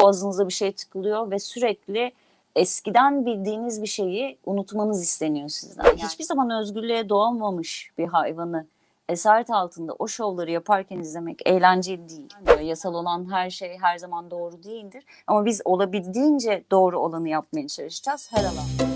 boğazınıza 0.00 0.48
bir 0.48 0.52
şey 0.52 0.72
tıkılıyor 0.72 1.30
ve 1.30 1.38
sürekli 1.38 2.12
eskiden 2.56 3.26
bildiğiniz 3.26 3.82
bir 3.82 3.86
şeyi 3.86 4.38
unutmanız 4.46 5.02
isteniyor 5.02 5.48
sizden. 5.48 5.84
Yani 5.84 6.02
hiçbir 6.02 6.24
zaman 6.24 6.50
özgürlüğe 6.50 7.08
doğamamış 7.08 7.90
bir 7.98 8.06
hayvanı 8.06 8.66
esaret 9.08 9.50
altında 9.50 9.94
o 9.98 10.08
şovları 10.08 10.50
yaparken 10.50 10.98
izlemek 10.98 11.48
eğlenceli 11.48 12.08
değil. 12.08 12.66
Yasal 12.68 12.94
olan 12.94 13.32
her 13.32 13.50
şey 13.50 13.78
her 13.80 13.98
zaman 13.98 14.30
doğru 14.30 14.62
değildir. 14.62 15.04
Ama 15.26 15.44
biz 15.44 15.62
olabildiğince 15.64 16.64
doğru 16.70 17.00
olanı 17.00 17.28
yapmaya 17.28 17.68
çalışacağız 17.68 18.32
her 18.32 18.44
alanda. 18.44 18.95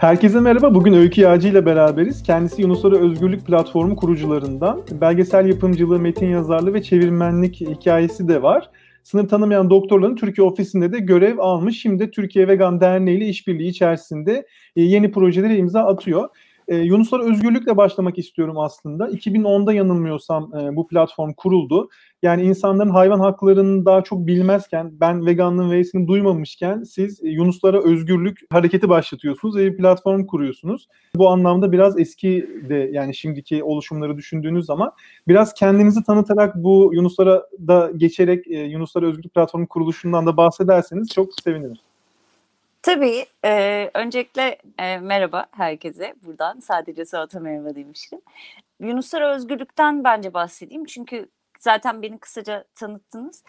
Herkese 0.00 0.40
merhaba. 0.40 0.74
Bugün 0.74 0.92
Öykü 0.92 1.20
Yağcı 1.20 1.48
ile 1.48 1.66
beraberiz. 1.66 2.22
Kendisi 2.22 2.62
Yunusları 2.62 2.96
Özgürlük 2.98 3.46
Platformu 3.46 3.96
kurucularından. 3.96 4.82
Belgesel 4.90 5.46
yapımcılığı, 5.46 5.98
metin 5.98 6.26
yazarlığı 6.26 6.74
ve 6.74 6.82
çevirmenlik 6.82 7.60
hikayesi 7.60 8.28
de 8.28 8.42
var. 8.42 8.70
Sınır 9.02 9.28
tanımayan 9.28 9.70
doktorların 9.70 10.16
Türkiye 10.16 10.46
ofisinde 10.46 10.92
de 10.92 10.98
görev 10.98 11.38
almış. 11.38 11.82
Şimdi 11.82 11.98
de 12.06 12.10
Türkiye 12.10 12.48
Vegan 12.48 12.80
Derneği 12.80 13.18
ile 13.18 13.26
işbirliği 13.26 13.68
içerisinde 13.68 14.46
e, 14.76 14.82
yeni 14.82 15.12
projelere 15.12 15.56
imza 15.56 15.80
atıyor. 15.80 16.28
E, 16.68 16.76
Yunuslar 16.76 17.20
Özgürlük'le 17.20 17.76
başlamak 17.76 18.18
istiyorum 18.18 18.58
aslında. 18.58 19.08
2010'da 19.08 19.72
yanılmıyorsam 19.72 20.52
e, 20.54 20.76
bu 20.76 20.86
platform 20.86 21.32
kuruldu. 21.32 21.88
Yani 22.22 22.42
insanların 22.42 22.90
hayvan 22.90 23.20
haklarını 23.20 23.84
daha 23.84 24.02
çok 24.02 24.26
bilmezken, 24.26 24.90
ben 25.00 25.26
veganlığın 25.26 25.70
V'sini 25.70 26.08
duymamışken 26.08 26.82
siz 26.82 27.20
Yunuslara 27.22 27.82
özgürlük 27.82 28.40
hareketi 28.50 28.88
başlatıyorsunuz 28.88 29.56
ve 29.56 29.72
bir 29.72 29.76
platform 29.76 30.26
kuruyorsunuz. 30.26 30.88
Bu 31.14 31.28
anlamda 31.28 31.72
biraz 31.72 31.98
eski 31.98 32.50
de 32.68 32.90
yani 32.92 33.14
şimdiki 33.14 33.64
oluşumları 33.64 34.16
düşündüğünüz 34.16 34.66
zaman 34.66 34.92
biraz 35.28 35.54
kendinizi 35.54 36.04
tanıtarak 36.04 36.56
bu 36.56 36.90
Yunuslara 36.94 37.46
da 37.66 37.90
geçerek 37.96 38.46
e, 38.46 38.58
Yunuslara 38.58 39.06
Özgürlük 39.06 39.34
Platformu 39.34 39.68
kuruluşundan 39.68 40.26
da 40.26 40.36
bahsederseniz 40.36 41.08
çok 41.08 41.28
sevinirim. 41.44 41.78
Tabii. 42.82 43.26
E, 43.44 43.90
öncelikle 43.94 44.58
e, 44.78 44.98
merhaba 44.98 45.46
herkese. 45.50 46.14
Buradan 46.26 46.60
sadece 46.60 47.04
Suat'a 47.04 47.40
merhaba 47.40 47.74
demiştim. 47.74 48.20
Yunuslar 48.80 49.34
Özgürlük'ten 49.34 50.04
bence 50.04 50.34
bahsedeyim. 50.34 50.84
Çünkü 50.84 51.28
zaten 51.60 52.02
beni 52.02 52.18
kısaca 52.18 52.64
tanıttınız. 52.74 53.44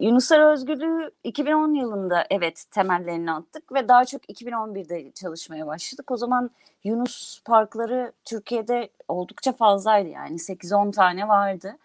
Yunuslar 0.00 0.52
Özgürlüğü 0.52 1.10
2010 1.24 1.74
yılında 1.74 2.26
evet 2.30 2.64
temellerini 2.70 3.32
attık 3.32 3.72
ve 3.72 3.88
daha 3.88 4.04
çok 4.04 4.30
2011'de 4.30 5.12
çalışmaya 5.12 5.66
başladık. 5.66 6.10
O 6.10 6.16
zaman 6.16 6.50
Yunus 6.84 7.42
parkları 7.44 8.12
Türkiye'de 8.24 8.88
oldukça 9.08 9.52
fazlaydı 9.52 10.08
yani 10.08 10.36
8-10 10.36 10.92
tane 10.92 11.28
vardı. 11.28 11.76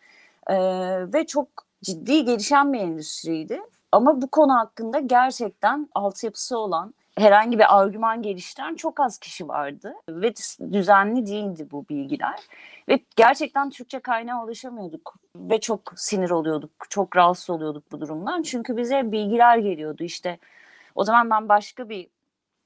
Ee, 0.50 0.56
ve 1.14 1.25
çok 1.28 1.47
ciddi 1.84 2.25
gelişen 2.25 2.73
bir 2.73 2.80
endüstriydi. 2.80 3.62
Ama 3.91 4.22
bu 4.22 4.28
konu 4.28 4.53
hakkında 4.53 5.00
gerçekten 5.00 5.89
altyapısı 5.95 6.58
olan 6.58 6.94
herhangi 7.18 7.60
bir 7.60 7.80
argüman 7.80 8.22
geliştiren 8.22 8.76
çok 8.76 9.00
az 9.00 9.18
kişi 9.18 9.48
vardı 9.48 9.94
ve 10.10 10.34
düzenli 10.72 11.26
değildi 11.26 11.68
bu 11.72 11.86
bilgiler 11.90 12.40
ve 12.90 13.00
gerçekten 13.16 13.70
Türkçe 13.70 14.00
kaynağa 14.00 14.44
ulaşamıyorduk 14.44 15.16
ve 15.36 15.59
çok 15.59 15.94
sinir 15.96 16.30
oluyorduk, 16.30 16.72
çok 16.90 17.16
rahatsız 17.16 17.50
oluyorduk 17.50 17.92
bu 17.92 18.02
durumdan 18.02 18.42
çünkü 18.42 18.78
bize 18.78 19.12
bilgiler 19.12 19.58
geliyordu 19.58 20.04
işte 20.04 20.40
o 20.96 21.04
zaman 21.04 21.30
ben 21.30 21.50
başka 21.50 21.90
bir 21.90 22.08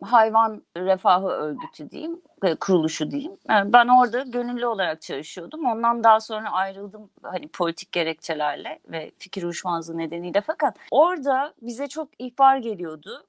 hayvan 0.02 0.64
refahı 0.78 1.28
örgütü 1.28 1.92
diyeyim, 1.92 2.22
e, 2.44 2.56
kuruluşu 2.56 3.12
diyeyim. 3.12 3.32
E, 3.32 3.74
ben 3.74 3.88
orada 3.88 4.22
gönüllü 4.22 4.66
olarak 4.66 5.02
çalışıyordum. 5.02 5.66
Ondan 5.66 6.04
daha 6.04 6.20
sonra 6.20 6.52
ayrıldım 6.52 7.10
hani 7.24 7.48
politik 7.48 7.92
gerekçelerle 7.92 8.80
ve 8.88 9.12
fikir 9.18 9.44
uyuşmazlığı 9.44 9.98
nedeniyle. 9.98 10.42
Fakat 10.42 10.78
orada 10.92 11.54
bize 11.62 11.88
çok 11.88 12.10
ihbar 12.20 12.58
geliyordu 12.58 13.24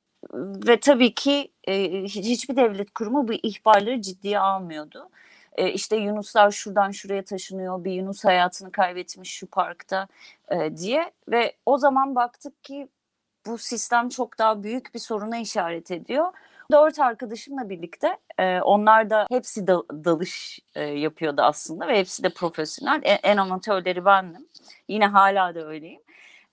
ve 0.66 0.80
tabii 0.80 1.14
ki 1.14 1.52
e, 1.68 2.02
hiçbir 2.04 2.56
devlet 2.56 2.94
kurumu 2.94 3.28
bu 3.28 3.32
ihbarları 3.32 4.02
ciddiye 4.02 4.38
almıyordu. 4.38 5.08
E, 5.56 5.72
işte 5.72 5.96
Yunuslar 5.96 6.50
şuradan 6.50 6.90
şuraya 6.90 7.24
taşınıyor, 7.24 7.84
bir 7.84 7.92
Yunus 7.92 8.24
hayatını 8.24 8.72
kaybetmiş 8.72 9.30
şu 9.34 9.46
parkta 9.46 10.08
e, 10.50 10.76
diye 10.76 11.12
ve 11.28 11.56
o 11.66 11.78
zaman 11.78 12.14
baktık 12.14 12.64
ki 12.64 12.88
bu 13.46 13.58
sistem 13.58 14.08
çok 14.08 14.38
daha 14.38 14.62
büyük 14.62 14.94
bir 14.94 14.98
soruna 14.98 15.38
işaret 15.38 15.90
ediyor. 15.90 16.32
Dört 16.72 17.00
arkadaşımla 17.00 17.68
birlikte 17.68 18.16
e, 18.38 18.60
onlar 18.60 19.10
da 19.10 19.26
hepsi 19.30 19.66
da, 19.66 19.82
dalış 20.04 20.60
e, 20.74 20.82
yapıyordu 20.82 21.42
aslında 21.42 21.88
ve 21.88 21.98
hepsi 21.98 22.22
de 22.22 22.28
profesyonel. 22.28 23.00
En, 23.04 23.18
en 23.22 23.36
amatörleri 23.36 24.04
bendim. 24.04 24.46
Yine 24.88 25.06
hala 25.06 25.54
da 25.54 25.66
öyleyim. 25.66 26.00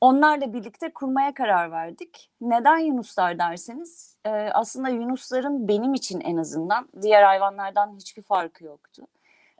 Onlarla 0.01 0.53
birlikte 0.53 0.93
kurmaya 0.93 1.33
karar 1.33 1.71
verdik. 1.71 2.29
Neden 2.41 2.77
Yunuslar 2.77 3.39
derseniz 3.39 4.17
e, 4.25 4.29
aslında 4.29 4.89
Yunusların 4.89 5.67
benim 5.67 5.93
için 5.93 6.21
en 6.21 6.37
azından 6.37 6.89
diğer 7.01 7.23
hayvanlardan 7.23 7.95
hiçbir 7.95 8.21
farkı 8.21 8.63
yoktu. 8.63 9.03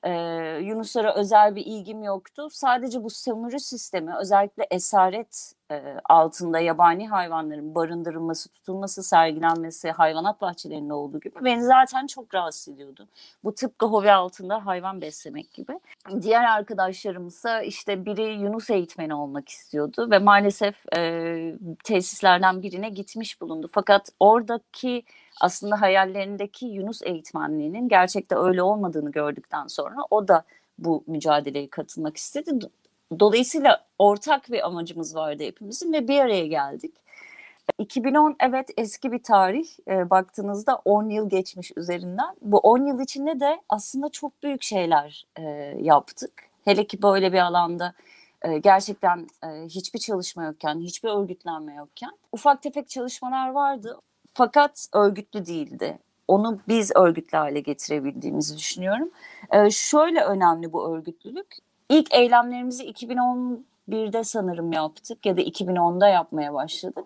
E, 0.03 0.11
Yunuslara 0.63 1.15
özel 1.15 1.55
bir 1.55 1.65
ilgim 1.65 2.03
yoktu. 2.03 2.47
Sadece 2.51 3.03
bu 3.03 3.09
sömürü 3.09 3.59
sistemi 3.59 4.15
özellikle 4.15 4.67
esaret 4.71 5.53
e, 5.71 5.95
altında 6.09 6.59
yabani 6.59 7.07
hayvanların 7.07 7.75
barındırılması, 7.75 8.49
tutulması, 8.49 9.03
sergilenmesi 9.03 9.91
hayvanat 9.91 10.41
bahçelerinde 10.41 10.93
olduğu 10.93 11.19
gibi 11.19 11.35
beni 11.43 11.63
zaten 11.63 12.07
çok 12.07 12.33
rahatsız 12.33 12.73
ediyordu. 12.73 13.07
Bu 13.43 13.55
tıpkı 13.55 13.85
hobi 13.85 14.11
altında 14.11 14.65
hayvan 14.65 15.01
beslemek 15.01 15.53
gibi. 15.53 15.79
Diğer 16.21 16.43
arkadaşlarımsa 16.43 17.61
işte 17.61 18.05
biri 18.05 18.41
Yunus 18.41 18.69
eğitmeni 18.69 19.13
olmak 19.13 19.49
istiyordu 19.49 20.07
ve 20.11 20.19
maalesef 20.19 20.75
e, 20.97 21.55
tesislerden 21.83 22.61
birine 22.61 22.89
gitmiş 22.89 23.41
bulundu. 23.41 23.69
Fakat 23.71 24.09
oradaki 24.19 25.03
aslında 25.39 25.81
hayallerindeki 25.81 26.65
Yunus 26.65 27.01
eğitmenliğinin 27.03 27.89
gerçekte 27.89 28.35
öyle 28.35 28.63
olmadığını 28.63 29.11
gördükten 29.11 29.67
sonra 29.67 29.97
o 30.09 30.27
da 30.27 30.43
bu 30.79 31.03
mücadeleye 31.07 31.69
katılmak 31.69 32.17
istedi. 32.17 32.51
Dolayısıyla 33.19 33.85
ortak 33.99 34.51
bir 34.51 34.67
amacımız 34.67 35.15
vardı 35.15 35.43
hepimizin 35.43 35.93
ve 35.93 36.07
bir 36.07 36.19
araya 36.19 36.47
geldik. 36.47 36.95
2010 37.77 38.35
evet 38.39 38.69
eski 38.77 39.11
bir 39.11 39.23
tarih. 39.23 39.67
E, 39.87 40.09
baktığınızda 40.09 40.81
10 40.85 41.09
yıl 41.09 41.29
geçmiş 41.29 41.71
üzerinden. 41.77 42.35
Bu 42.41 42.57
10 42.57 42.85
yıl 42.85 42.99
içinde 42.99 43.39
de 43.39 43.61
aslında 43.69 44.09
çok 44.09 44.43
büyük 44.43 44.63
şeyler 44.63 45.25
e, 45.37 45.43
yaptık. 45.81 46.31
Hele 46.65 46.87
ki 46.87 47.01
böyle 47.01 47.33
bir 47.33 47.37
alanda 47.37 47.93
e, 48.41 48.57
gerçekten 48.57 49.27
e, 49.43 49.47
hiçbir 49.65 49.99
çalışma 49.99 50.43
yokken, 50.43 50.79
hiçbir 50.79 51.09
örgütlenme 51.09 51.73
yokken 51.75 52.11
ufak 52.31 52.63
tefek 52.63 52.89
çalışmalar 52.89 53.49
vardı. 53.49 53.99
Fakat 54.33 54.87
örgütlü 54.93 55.45
değildi. 55.45 55.99
Onu 56.27 56.59
biz 56.67 56.91
örgütlü 56.95 57.37
hale 57.37 57.59
getirebildiğimizi 57.59 58.57
düşünüyorum. 58.57 59.11
E, 59.51 59.69
şöyle 59.69 60.23
önemli 60.23 60.73
bu 60.73 60.95
örgütlülük. 60.95 61.57
İlk 61.89 62.13
eylemlerimizi 62.13 62.83
2011'de 62.83 64.23
sanırım 64.23 64.71
yaptık 64.71 65.25
ya 65.25 65.37
da 65.37 65.41
2010'da 65.41 66.07
yapmaya 66.07 66.53
başladık. 66.53 67.05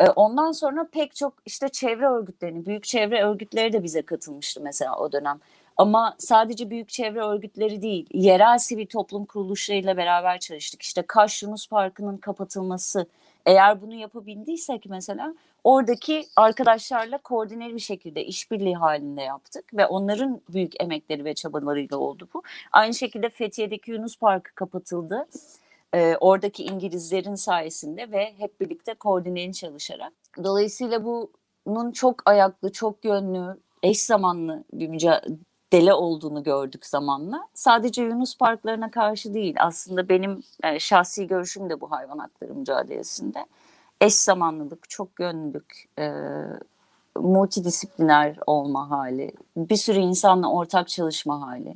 Ee, 0.00 0.10
ondan 0.10 0.52
sonra 0.52 0.88
pek 0.92 1.14
çok 1.14 1.34
işte 1.46 1.68
çevre 1.68 2.06
örgütlerini, 2.06 2.66
büyük 2.66 2.84
çevre 2.84 3.22
örgütleri 3.24 3.72
de 3.72 3.82
bize 3.82 4.02
katılmıştı 4.02 4.60
mesela 4.60 4.96
o 4.98 5.12
dönem. 5.12 5.40
Ama 5.76 6.14
sadece 6.18 6.70
büyük 6.70 6.88
çevre 6.88 7.20
örgütleri 7.20 7.82
değil, 7.82 8.06
yerel 8.14 8.58
sivil 8.58 8.86
toplum 8.86 9.24
kuruluşlarıyla 9.24 9.96
beraber 9.96 10.38
çalıştık. 10.40 10.82
İşte 10.82 11.02
Kaş 11.02 11.42
Yunus 11.42 11.68
Parkı'nın 11.68 12.16
kapatılması, 12.16 13.06
eğer 13.46 13.82
bunu 13.82 13.94
yapabildiysek 13.94 14.86
mesela 14.88 15.34
oradaki 15.64 16.26
arkadaşlarla 16.36 17.18
koordineli 17.18 17.74
bir 17.74 17.80
şekilde 17.80 18.24
işbirliği 18.24 18.76
halinde 18.76 19.22
yaptık 19.22 19.74
ve 19.74 19.86
onların 19.86 20.40
büyük 20.48 20.82
emekleri 20.82 21.24
ve 21.24 21.34
çabalarıyla 21.34 21.96
oldu 21.96 22.28
bu. 22.34 22.42
Aynı 22.72 22.94
şekilde 22.94 23.30
Fethiye'deki 23.30 23.90
Yunus 23.90 24.18
Parkı 24.18 24.54
kapatıldı. 24.54 25.26
Ee, 25.94 26.16
oradaki 26.20 26.64
İngilizlerin 26.64 27.34
sayesinde 27.34 28.10
ve 28.10 28.34
hep 28.38 28.60
birlikte 28.60 28.94
koordineli 28.94 29.54
çalışarak. 29.54 30.12
Dolayısıyla 30.44 31.04
bunun 31.04 31.92
çok 31.92 32.22
ayaklı, 32.26 32.72
çok 32.72 33.04
yönlü, 33.04 33.56
eş 33.82 34.02
zamanlı 34.02 34.64
bir 34.72 34.88
mücadele 34.88 35.94
olduğunu 35.94 36.42
gördük 36.42 36.86
zamanla. 36.86 37.48
Sadece 37.54 38.02
Yunus 38.02 38.38
parklarına 38.38 38.90
karşı 38.90 39.34
değil 39.34 39.54
aslında 39.58 40.08
benim 40.08 40.42
e, 40.62 40.78
şahsi 40.78 41.26
görüşüm 41.26 41.70
de 41.70 41.80
bu 41.80 41.90
hayvan 41.90 42.18
hakları 42.18 42.54
mücadelesinde 42.54 43.46
eş 44.00 44.14
zamanlılık, 44.14 44.90
çok 44.90 45.20
yönlülük, 45.20 45.88
e, 45.98 46.12
multidisipliner 47.16 48.36
olma 48.46 48.90
hali, 48.90 49.32
bir 49.56 49.76
sürü 49.76 49.98
insanla 49.98 50.52
ortak 50.52 50.88
çalışma 50.88 51.40
hali 51.40 51.74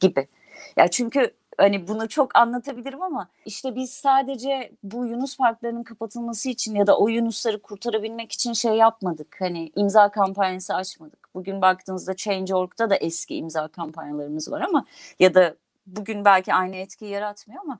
gibi. 0.00 0.28
Ya 0.76 0.88
çünkü 0.88 1.34
hani 1.58 1.88
bunu 1.88 2.08
çok 2.08 2.36
anlatabilirim 2.36 3.02
ama 3.02 3.28
işte 3.46 3.74
biz 3.74 3.90
sadece 3.90 4.72
bu 4.82 5.06
Yunus 5.06 5.36
parklarının 5.36 5.82
kapatılması 5.82 6.48
için 6.48 6.74
ya 6.74 6.86
da 6.86 6.98
o 6.98 7.08
Yunusları 7.08 7.62
kurtarabilmek 7.62 8.32
için 8.32 8.52
şey 8.52 8.72
yapmadık. 8.72 9.36
Hani 9.38 9.72
imza 9.76 10.08
kampanyası 10.10 10.74
açmadık. 10.74 11.28
Bugün 11.34 11.62
baktığınızda 11.62 12.16
Change.org'da 12.16 12.90
da 12.90 12.96
eski 12.96 13.36
imza 13.36 13.68
kampanyalarımız 13.68 14.50
var 14.50 14.60
ama 14.60 14.84
ya 15.18 15.34
da 15.34 15.54
bugün 15.86 16.24
belki 16.24 16.54
aynı 16.54 16.76
etkiyi 16.76 17.10
yaratmıyor 17.10 17.62
ama 17.64 17.78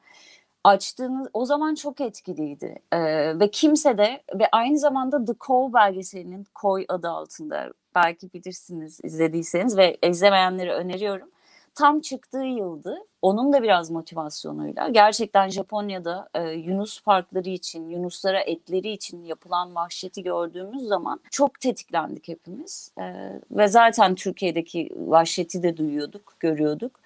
açtığınız 0.65 1.29
o 1.33 1.45
zaman 1.45 1.75
çok 1.75 2.01
etkiliydi 2.01 2.79
ee, 2.93 3.39
ve 3.41 3.51
kimse 3.51 3.99
de 3.99 4.23
ve 4.35 4.49
aynı 4.53 4.79
zamanda 4.79 5.25
The 5.25 5.33
Cove 5.41 5.73
belgeselinin 5.73 6.47
Koy 6.55 6.85
adı 6.89 7.09
altında 7.09 7.73
belki 7.95 8.33
bilirsiniz 8.33 9.01
izlediyseniz 9.03 9.77
ve 9.77 9.97
izlemeyenleri 10.09 10.73
öneriyorum. 10.73 11.29
Tam 11.75 12.01
çıktığı 12.01 12.45
yıldı. 12.45 12.99
Onun 13.23 13.53
da 13.53 13.63
biraz 13.63 13.91
motivasyonuyla 13.91 14.89
gerçekten 14.89 15.49
Japonya'da 15.49 16.29
e, 16.35 16.43
Yunus 16.51 17.03
parkları 17.03 17.49
için, 17.49 17.89
Yunuslara 17.89 18.41
etleri 18.41 18.91
için 18.91 19.25
yapılan 19.25 19.75
vahşeti 19.75 20.23
gördüğümüz 20.23 20.83
zaman 20.83 21.21
çok 21.31 21.61
tetiklendik 21.61 22.29
hepimiz. 22.29 22.93
E, 22.99 23.05
ve 23.51 23.69
zaten 23.69 24.15
Türkiye'deki 24.15 24.91
vahşeti 24.97 25.63
de 25.63 25.77
duyuyorduk, 25.77 26.37
görüyorduk. 26.41 27.01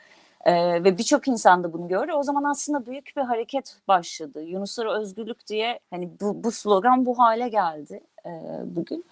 Ee, 0.44 0.84
ve 0.84 0.98
birçok 0.98 1.28
insan 1.28 1.64
da 1.64 1.72
bunu 1.72 1.88
gördü. 1.88 2.12
O 2.12 2.22
zaman 2.22 2.44
aslında 2.44 2.86
büyük 2.86 3.12
bir 3.16 3.22
hareket 3.22 3.76
başladı. 3.88 4.42
Yunuslara 4.42 5.00
özgürlük 5.00 5.46
diye 5.46 5.80
hani 5.90 6.10
bu, 6.20 6.44
bu 6.44 6.52
slogan 6.52 7.06
bu 7.06 7.18
hale 7.18 7.48
geldi 7.48 8.00
e, 8.26 8.30
bugün. 8.64 9.04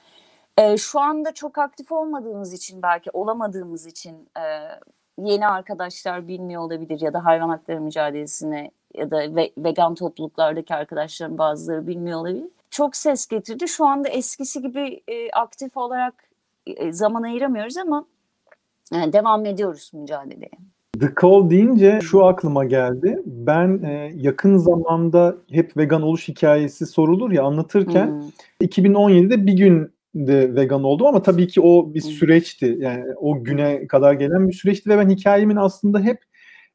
E, 0.59 0.77
şu 0.77 1.01
anda 1.01 1.35
çok 1.35 1.59
aktif 1.59 1.93
olmadığımız 1.93 2.53
için 2.53 2.83
belki 2.83 3.11
olamadığımız 3.11 3.87
için 3.87 4.29
e, 4.37 4.43
yeni 5.19 5.49
arkadaşlar 5.49 6.29
bilmiyor 6.29 6.63
olabilir 6.63 7.01
ya 7.01 7.13
da 7.13 7.25
hayvan 7.25 7.49
hakları 7.49 7.81
mücadelesine 7.81 8.71
ya 8.95 9.11
da 9.11 9.37
ve, 9.37 9.53
vegan 9.59 9.95
topluluklardaki 9.95 10.75
arkadaşların 10.75 11.39
bazıları 11.39 11.87
bilmiyor 11.87 12.21
olabilir. 12.21 12.49
Çok 12.71 12.97
ses 12.97 13.27
getirdi. 13.27 13.69
Şu 13.69 13.87
anda 13.87 14.09
eskisi 14.09 14.63
gibi 14.63 15.03
e, 15.09 15.31
aktif 15.31 15.77
olarak 15.77 16.15
e, 16.67 16.93
zaman 16.93 17.23
ayıramıyoruz 17.23 17.77
ama 17.77 18.05
e, 18.93 19.13
devam 19.13 19.47
ediyoruz 19.47 19.91
mücadeleye. 19.95 20.76
The 21.01 21.09
Call 21.23 21.51
deyince 21.51 21.99
şu 22.03 22.25
aklıma 22.25 22.65
geldi. 22.65 23.23
Ben 23.27 23.83
e, 23.83 24.13
yakın 24.15 24.57
zamanda 24.57 25.37
hep 25.51 25.77
vegan 25.77 26.03
oluş 26.03 26.29
hikayesi 26.29 26.87
sorulur 26.87 27.31
ya 27.31 27.43
anlatırken 27.43 28.07
hmm. 28.61 28.69
2017'de 28.69 29.47
bir 29.47 29.53
gün 29.53 29.91
de 30.15 30.55
vegan 30.55 30.85
oldum 30.85 31.07
ama 31.07 31.23
tabii 31.23 31.47
ki 31.47 31.61
o 31.61 31.95
bir 31.95 32.01
süreçti. 32.01 32.77
Yani 32.81 33.05
o 33.17 33.45
güne 33.45 33.87
kadar 33.87 34.13
gelen 34.13 34.49
bir 34.49 34.55
süreçti 34.55 34.91
ve 34.91 34.99
ben 34.99 35.09
hikayemin 35.09 35.57
aslında 35.57 36.01
hep 36.01 36.19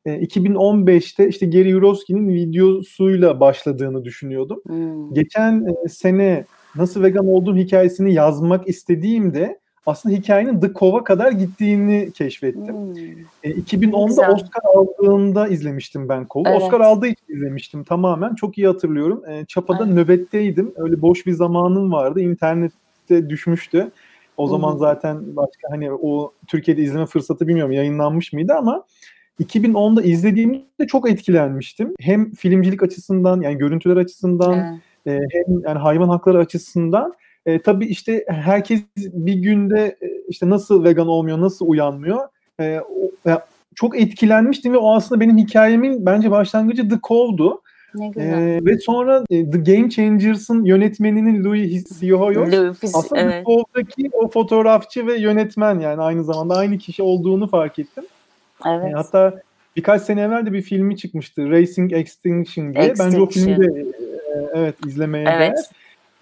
e, 0.06 0.12
2015'te 0.12 1.28
işte 1.28 1.46
Gary 1.46 1.70
Yurovski'nin 1.70 2.30
videosuyla 2.30 3.40
başladığını 3.40 4.06
düşünüyordum. 4.06 4.62
Hmm. 4.66 5.14
Geçen 5.14 5.66
e, 5.66 5.90
sene 5.90 6.46
nasıl 6.76 7.04
vegan 7.04 7.28
olduğum 7.28 7.58
hikayesini 7.58 8.14
yazmak 8.14 8.68
istediğimde 8.68 9.60
aslında 9.86 10.16
hikayenin 10.16 10.60
The 10.60 10.74
Cove'a 10.74 11.04
kadar 11.04 11.32
gittiğini 11.32 12.12
keşfettim. 12.12 12.76
Hmm. 12.76 12.96
E, 13.44 13.52
2010'da 13.52 14.08
Güzel. 14.08 14.30
Oscar 14.30 14.62
aldığında 14.76 15.48
izlemiştim 15.48 16.10
ben 16.10 16.28
Cove'u. 16.30 16.52
Evet. 16.52 16.62
Oscar 16.62 16.82
aldığı 16.82 17.08
için 17.08 17.26
izlemiştim 17.36 17.84
tamamen. 17.84 18.36
Çok 18.36 18.58
iyi 18.58 18.68
hatırlıyorum. 18.68 19.24
E, 19.30 19.46
Çapa'da 19.46 19.86
evet. 19.86 19.94
nöbetteydim. 19.94 20.74
Öyle 20.76 21.02
boş 21.02 21.26
bir 21.26 21.34
zamanım 21.34 21.92
vardı. 21.92 22.22
İnternette 22.22 23.30
düşmüştü. 23.30 23.92
O 24.38 24.44
hmm. 24.44 24.52
zaman 24.52 24.78
zaten 24.78 25.36
başka 25.36 25.72
hani 25.72 25.92
o 25.92 26.34
Türkiye'de 26.48 26.82
izleme 26.82 27.06
fırsatı 27.06 27.48
bilmiyorum 27.48 27.72
yayınlanmış 27.72 28.34
mıydı 28.34 28.54
ama 28.54 28.84
2010'da 29.40 30.02
izlediğimde 30.02 30.88
çok 30.88 31.10
etkilenmiştim. 31.10 31.94
Hem 32.00 32.32
filmcilik 32.32 32.84
açısından 32.84 33.42
yani 33.42 33.58
görüntüler 33.58 33.98
açısından 33.98 34.80
evet. 35.06 35.22
e, 35.22 35.38
hem 35.38 35.60
yani 35.66 35.80
hayvan 35.80 36.10
hakları 36.10 36.38
açısından 36.38 37.14
e, 37.46 37.62
tabii 37.62 37.86
işte 37.86 38.26
herkes 38.28 38.82
bir 38.98 39.34
günde 39.34 39.98
e, 40.02 40.08
işte 40.28 40.50
nasıl 40.50 40.84
vegan 40.84 41.08
olmuyor, 41.08 41.42
nasıl 41.42 41.68
uyanmıyor. 41.68 42.28
E, 42.60 42.80
o, 42.80 43.30
e, 43.30 43.38
çok 43.76 44.00
etkilenmiştim 44.00 44.74
ve 44.74 44.78
o 44.78 44.96
aslında 44.96 45.22
benim 45.22 45.38
hikayemin 45.38 46.06
bence 46.06 46.32
başlangıcı 46.32 46.90
The 46.90 47.00
Cove'du. 47.04 47.62
Ne 47.96 48.08
güzel. 48.08 48.34
Ee, 48.34 48.66
ve 48.66 48.78
sonra 48.78 49.24
e, 49.30 49.52
The 49.52 49.58
Game 49.58 49.90
Changers'ın 49.90 50.66
yönetmeninin 50.66 51.44
Louis 51.44 51.88
Siohoyos 51.88 52.74
aslında 52.84 53.22
evet. 53.22 53.34
The 53.34 53.44
Cove'daki 53.44 54.10
o 54.14 54.30
fotoğrafçı 54.30 55.08
ve 55.08 55.18
yönetmen 55.18 55.80
yani 55.80 56.02
aynı 56.02 56.24
zamanda 56.24 56.56
aynı 56.56 56.78
kişi 56.78 57.04
olduğunu 57.04 57.48
fark 57.48 57.80
ettim. 57.80 58.04
Evet. 58.66 58.86
E, 58.86 58.92
hatta 58.92 59.42
birkaç 59.76 60.02
sene 60.02 60.22
evvel 60.22 60.46
de 60.46 60.54
bir 60.54 60.62
filmi 60.62 60.98
çıkmıştı 60.98 61.50
Racing 61.50 61.94
Extinction 61.94 62.74
diye. 62.74 62.86
Extinction. 62.86 63.08
Bence 63.08 63.22
o 63.22 63.26
filmi 63.30 63.58
de 63.58 63.80
e, 63.80 64.48
evet 64.54 64.76
izlemeye 64.86 65.26
evet. 65.30 65.40
değer. 65.40 65.66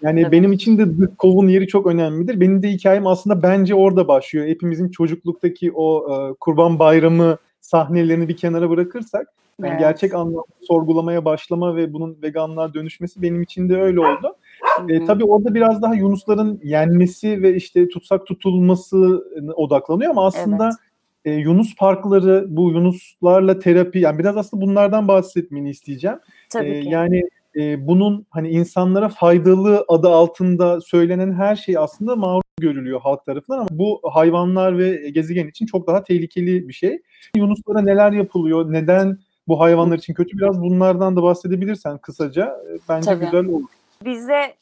Yani 0.02 0.22
Tabii. 0.22 0.32
benim 0.32 0.52
için 0.52 0.78
de 0.78 0.84
The 0.84 1.12
Cove'un 1.18 1.48
yeri 1.48 1.66
çok 1.66 1.86
önemlidir. 1.86 2.40
Benim 2.40 2.62
de 2.62 2.70
hikayem 2.70 3.06
aslında 3.06 3.42
bence 3.42 3.74
orada 3.74 4.08
başlıyor. 4.08 4.46
Hepimizin 4.46 4.88
çocukluktaki 4.88 5.72
o 5.74 6.14
e, 6.14 6.34
Kurban 6.40 6.78
Bayramı 6.78 7.36
sahnelerini 7.60 8.28
bir 8.28 8.36
kenara 8.36 8.70
bırakırsak 8.70 9.28
yani 9.62 9.70
evet. 9.70 9.80
gerçek 9.80 10.14
anlamda 10.14 10.42
sorgulamaya 10.62 11.24
başlama 11.24 11.76
ve 11.76 11.92
bunun 11.92 12.18
veganlığa 12.22 12.74
dönüşmesi 12.74 13.22
benim 13.22 13.42
için 13.42 13.68
de 13.68 13.76
öyle 13.76 14.00
oldu. 14.00 14.36
E, 14.88 15.04
tabii 15.04 15.24
orada 15.24 15.54
biraz 15.54 15.82
daha 15.82 15.94
Yunusların 15.94 16.60
yenmesi 16.64 17.42
ve 17.42 17.54
işte 17.54 17.88
tutsak 17.88 18.26
tutulması 18.26 19.24
odaklanıyor 19.54 20.10
ama 20.10 20.26
aslında 20.26 20.70
evet. 21.24 21.38
e, 21.38 21.40
Yunus 21.40 21.76
parkları, 21.76 22.46
bu 22.48 22.70
Yunuslarla 22.70 23.58
terapi 23.58 23.98
yani 23.98 24.18
biraz 24.18 24.36
aslında 24.36 24.62
bunlardan 24.62 25.08
bahsetmeni 25.08 25.70
isteyeceğim. 25.70 26.18
Tabii 26.50 26.68
e, 26.68 26.80
ki. 26.80 26.88
Yani 26.88 27.22
e, 27.56 27.86
bunun 27.86 28.26
hani 28.30 28.48
insanlara 28.48 29.08
faydalı 29.08 29.84
adı 29.88 30.08
altında 30.08 30.80
söylenen 30.80 31.32
her 31.32 31.56
şey 31.56 31.78
aslında 31.78 32.16
mağrur 32.16 32.42
görülüyor 32.60 33.00
halk 33.00 33.26
tarafından 33.26 33.58
ama 33.58 33.68
bu 33.70 34.00
hayvanlar 34.12 34.78
ve 34.78 35.10
gezegen 35.10 35.48
için 35.48 35.66
çok 35.66 35.86
daha 35.86 36.02
tehlikeli 36.02 36.68
bir 36.68 36.72
şey. 36.72 37.02
Yunuslara 37.36 37.80
neler 37.80 38.12
yapılıyor, 38.12 38.72
neden 38.72 39.18
bu 39.48 39.60
hayvanlar 39.60 39.98
için 39.98 40.14
kötü 40.14 40.38
biraz 40.38 40.60
bunlardan 40.60 41.16
da 41.16 41.22
bahsedebilirsen 41.22 41.98
kısaca 41.98 42.60
bence 42.88 43.10
Tabii. 43.10 43.24
güzel 43.24 43.44
olur. 43.44 43.68
Bizde 44.04 44.54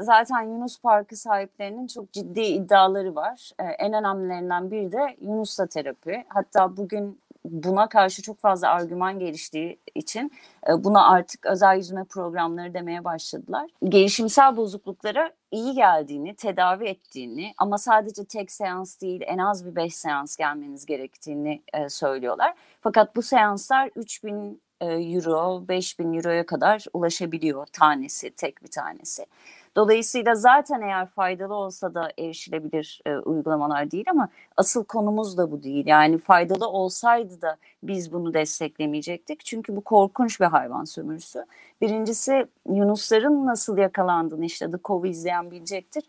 zaten 0.00 0.42
Yunus 0.42 0.80
Parkı 0.80 1.16
sahiplerinin 1.16 1.86
çok 1.86 2.12
ciddi 2.12 2.40
iddiaları 2.40 3.14
var. 3.14 3.50
En 3.78 3.92
önemlilerinden 3.92 4.70
biri 4.70 4.92
de 4.92 5.16
Yunusla 5.20 5.66
terapi. 5.66 6.24
Hatta 6.28 6.76
bugün 6.76 7.18
buna 7.44 7.88
karşı 7.88 8.22
çok 8.22 8.40
fazla 8.40 8.68
argüman 8.68 9.18
geliştiği 9.18 9.80
için 9.94 10.32
e, 10.68 10.84
buna 10.84 11.08
artık 11.08 11.46
özel 11.46 11.76
yüzme 11.76 12.04
programları 12.04 12.74
demeye 12.74 13.04
başladılar. 13.04 13.70
Gelişimsel 13.88 14.56
bozukluklara 14.56 15.32
iyi 15.50 15.74
geldiğini, 15.74 16.34
tedavi 16.34 16.84
ettiğini 16.84 17.54
ama 17.58 17.78
sadece 17.78 18.24
tek 18.24 18.52
seans 18.52 19.00
değil 19.00 19.20
en 19.24 19.38
az 19.38 19.66
bir 19.66 19.76
5 19.76 19.96
seans 19.96 20.36
gelmeniz 20.36 20.86
gerektiğini 20.86 21.62
e, 21.74 21.88
söylüyorlar. 21.88 22.54
Fakat 22.80 23.16
bu 23.16 23.22
seanslar 23.22 23.90
3000 23.96 24.62
e, 24.80 24.86
euro, 24.86 25.68
5000 25.68 26.12
euroya 26.12 26.46
kadar 26.46 26.84
ulaşabiliyor 26.92 27.66
tanesi, 27.66 28.30
tek 28.30 28.62
bir 28.62 28.70
tanesi. 28.70 29.26
Dolayısıyla 29.76 30.34
zaten 30.34 30.80
eğer 30.80 31.06
faydalı 31.06 31.54
olsa 31.54 31.94
da 31.94 32.12
erişilebilir 32.18 33.00
e, 33.06 33.16
uygulamalar 33.16 33.90
değil 33.90 34.04
ama 34.10 34.28
asıl 34.56 34.84
konumuz 34.84 35.38
da 35.38 35.50
bu 35.50 35.62
değil. 35.62 35.86
Yani 35.86 36.18
faydalı 36.18 36.68
olsaydı 36.68 37.42
da 37.42 37.56
biz 37.82 38.12
bunu 38.12 38.34
desteklemeyecektik. 38.34 39.44
Çünkü 39.44 39.76
bu 39.76 39.80
korkunç 39.80 40.40
bir 40.40 40.46
hayvan 40.46 40.84
sömürüsü. 40.84 41.46
Birincisi 41.80 42.46
Yunusların 42.68 43.46
nasıl 43.46 43.78
yakalandığını 43.78 44.44
işte 44.44 44.70
The 44.70 44.78
Cove'u 44.84 45.06
izleyen 45.06 45.50
bilecektir. 45.50 46.04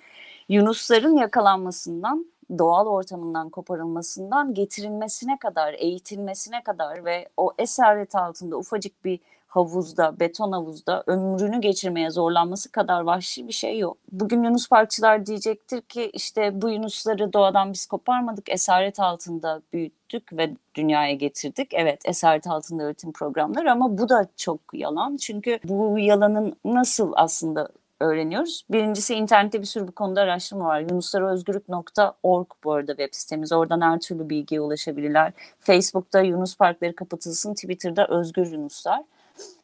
Yunusların 0.50 1.18
yakalanmasından 1.18 2.26
doğal 2.58 2.88
ortamından 2.88 3.50
koparılmasından 3.50 4.54
getirilmesine 4.54 5.38
kadar, 5.40 5.74
eğitilmesine 5.74 6.64
kadar 6.64 7.06
ve 7.06 7.30
o 7.38 7.54
esaret 7.58 8.16
altında 8.16 8.58
ufacık 8.58 9.06
bir 9.06 9.20
havuzda, 9.54 10.20
beton 10.20 10.52
havuzda 10.52 11.04
ömrünü 11.08 11.62
geçirmeye 11.62 12.10
zorlanması 12.10 12.72
kadar 12.72 13.02
vahşi 13.02 13.48
bir 13.48 13.54
şey 13.54 13.80
yok. 13.80 13.98
Bugün 14.12 14.44
Yunus 14.44 14.70
parkçılar 14.70 15.26
diyecektir 15.26 15.82
ki 15.82 16.10
işte 16.14 16.62
bu 16.62 16.70
Yunusları 16.70 17.34
doğadan 17.34 17.74
biz 17.74 17.86
koparmadık, 17.86 18.50
esaret 18.50 19.00
altında 19.00 19.62
büyüttük 19.74 20.38
ve 20.38 20.54
dünyaya 20.76 21.14
getirdik. 21.14 21.74
Evet 21.74 22.02
esaret 22.06 22.48
altında 22.48 22.84
öğretim 22.84 23.12
programları 23.12 23.72
ama 23.72 23.98
bu 23.98 24.10
da 24.10 24.28
çok 24.38 24.60
yalan. 24.74 25.18
Çünkü 25.18 25.60
bu 25.64 26.00
yalanın 26.00 26.56
nasıl 26.66 27.14
aslında 27.16 27.70
öğreniyoruz. 28.00 28.66
Birincisi 28.72 29.16
internette 29.16 29.62
bir 29.62 29.66
sürü 29.66 29.88
bu 29.88 29.92
konuda 29.92 30.22
araştırma 30.22 30.66
var. 30.66 30.80
yunuslarıozgürlük.org 30.80 32.48
bu 32.64 32.72
arada 32.72 32.92
web 32.92 33.10
sitemiz. 33.12 33.52
Oradan 33.52 33.82
her 33.82 34.00
türlü 34.00 34.30
bilgiye 34.30 34.62
ulaşabilirler. 34.62 35.34
Facebook'ta 35.60 36.22
Yunus 36.22 36.58
Parkları 36.58 36.96
kapatılsın, 36.96 37.54
Twitter'da 37.54 38.08
Özgür 38.08 38.52
Yunuslar. 38.52 39.04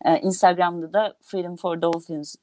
Ee, 0.05 0.19
Instagram'da 0.19 0.93
da 0.93 1.13
Freedom 1.21 1.55
for 1.55 1.81
Dolphins 1.81 2.35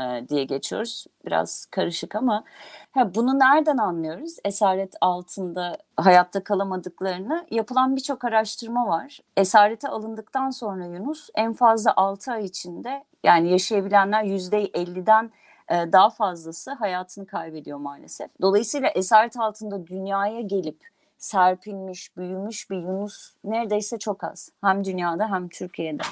e, 0.00 0.28
diye 0.28 0.44
geçiyoruz. 0.44 1.06
Biraz 1.26 1.66
karışık 1.66 2.14
ama 2.14 2.44
ha, 2.90 3.14
bunu 3.14 3.38
nereden 3.38 3.76
anlıyoruz? 3.76 4.36
Esaret 4.44 4.94
altında 5.00 5.76
hayatta 5.96 6.44
kalamadıklarını 6.44 7.46
yapılan 7.50 7.96
birçok 7.96 8.24
araştırma 8.24 8.86
var. 8.86 9.20
Esarete 9.36 9.88
alındıktan 9.88 10.50
sonra 10.50 10.84
Yunus 10.84 11.30
en 11.34 11.52
fazla 11.52 11.92
6 11.96 12.32
ay 12.32 12.44
içinde 12.44 13.04
yani 13.24 13.50
yaşayabilenler 13.50 14.24
%50'den 14.24 15.30
e, 15.68 15.92
daha 15.92 16.10
fazlası 16.10 16.72
hayatını 16.72 17.26
kaybediyor 17.26 17.78
maalesef. 17.78 18.30
Dolayısıyla 18.40 18.88
esaret 18.88 19.36
altında 19.36 19.86
dünyaya 19.86 20.40
gelip 20.40 20.90
serpilmiş, 21.18 22.16
büyümüş 22.16 22.70
bir 22.70 22.76
Yunus 22.76 23.32
neredeyse 23.44 23.98
çok 23.98 24.24
az. 24.24 24.52
Hem 24.60 24.84
dünyada 24.84 25.30
hem 25.30 25.48
Türkiye'de. 25.48 26.02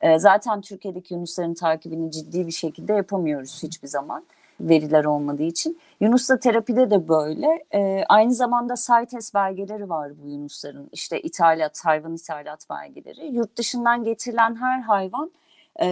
E, 0.00 0.18
zaten 0.18 0.60
Türkiye'deki 0.60 1.14
yunusların 1.14 1.54
takibini 1.54 2.10
ciddi 2.10 2.46
bir 2.46 2.52
şekilde 2.52 2.92
yapamıyoruz 2.92 3.62
hiçbir 3.62 3.88
zaman 3.88 4.24
veriler 4.60 5.04
olmadığı 5.04 5.42
için. 5.42 5.78
Yunusla 6.00 6.38
terapide 6.38 6.90
de 6.90 7.08
böyle. 7.08 7.64
E, 7.74 8.04
aynı 8.08 8.34
zamanda 8.34 8.74
CITES 8.76 9.34
belgeleri 9.34 9.88
var 9.88 10.12
bu 10.22 10.28
yunusların. 10.28 10.88
İşte 10.92 11.20
ithalat, 11.20 11.84
hayvan 11.84 12.14
ithalat 12.14 12.66
belgeleri. 12.70 13.26
Yurt 13.26 13.56
dışından 13.56 14.04
getirilen 14.04 14.56
her 14.56 14.80
hayvan 14.80 15.30
e, 15.76 15.86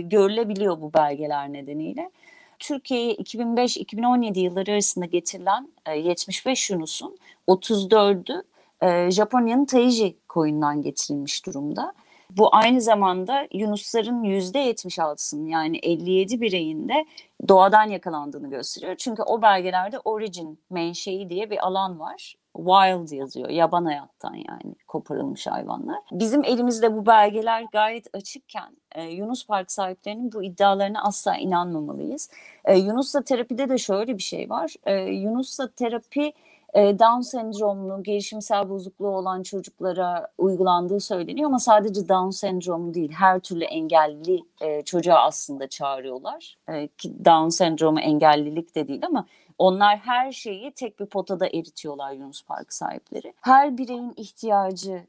görülebiliyor 0.00 0.80
bu 0.80 0.94
belgeler 0.94 1.52
nedeniyle. 1.52 2.10
Türkiye'ye 2.58 3.14
2005-2017 3.14 4.38
yılları 4.38 4.70
arasında 4.72 5.04
getirilen 5.06 5.68
e, 5.86 5.98
75 5.98 6.70
Yunus'un 6.70 7.18
34'ü 7.48 8.42
e, 8.82 9.10
Japonya'nın 9.10 9.64
Taiji 9.64 10.16
koyundan 10.28 10.82
getirilmiş 10.82 11.46
durumda. 11.46 11.92
Bu 12.36 12.48
aynı 12.52 12.80
zamanda 12.80 13.48
Yunusların 13.52 14.24
%76'sının 14.24 15.46
yani 15.46 15.78
57 15.78 16.40
bireyinde 16.40 17.06
doğadan 17.48 17.88
yakalandığını 17.88 18.50
gösteriyor. 18.50 18.96
Çünkü 18.96 19.22
o 19.22 19.42
belgelerde 19.42 19.98
origin, 19.98 20.60
menşei 20.70 21.30
diye 21.30 21.50
bir 21.50 21.66
alan 21.66 22.00
var. 22.00 22.34
Wild 22.56 23.18
yazıyor, 23.18 23.48
yaban 23.48 23.84
hayattan 23.84 24.34
yani 24.34 24.74
koparılmış 24.88 25.46
hayvanlar. 25.46 25.98
Bizim 26.12 26.44
elimizde 26.44 26.96
bu 26.96 27.06
belgeler 27.06 27.64
gayet 27.72 28.06
açıkken 28.12 28.76
e, 28.94 29.02
Yunus 29.04 29.46
Park 29.46 29.72
sahiplerinin 29.72 30.32
bu 30.32 30.42
iddialarına 30.42 31.02
asla 31.02 31.36
inanmamalıyız. 31.36 32.30
E, 32.64 32.78
Yunus'la 32.78 33.22
terapide 33.22 33.68
de 33.68 33.78
şöyle 33.78 34.18
bir 34.18 34.22
şey 34.22 34.50
var. 34.50 34.74
E, 34.84 34.94
Yunus'la 34.94 35.70
terapi 35.70 36.32
e, 36.72 36.98
Down 36.98 37.20
sendromlu, 37.20 38.02
gelişimsel 38.02 38.68
bozukluğu 38.68 39.08
olan 39.08 39.42
çocuklara 39.42 40.28
uygulandığı 40.38 41.00
söyleniyor 41.00 41.48
ama 41.48 41.58
sadece 41.58 42.08
Down 42.08 42.30
sendromu 42.30 42.94
değil, 42.94 43.12
her 43.12 43.40
türlü 43.40 43.64
engelli 43.64 44.40
e, 44.60 44.82
çocuğa 44.82 45.18
aslında 45.18 45.68
çağırıyorlar. 45.68 46.58
E, 46.68 46.88
Down 47.24 47.48
sendromu 47.48 48.00
engellilik 48.00 48.74
de 48.74 48.88
değil 48.88 49.06
ama 49.06 49.26
onlar 49.58 49.98
her 49.98 50.32
şeyi 50.32 50.72
tek 50.72 51.00
bir 51.00 51.06
potada 51.06 51.46
eritiyorlar 51.46 52.12
Yunus 52.12 52.44
Park 52.44 52.72
sahipleri. 52.72 53.34
Her 53.40 53.78
bireyin 53.78 54.12
ihtiyacı 54.16 55.02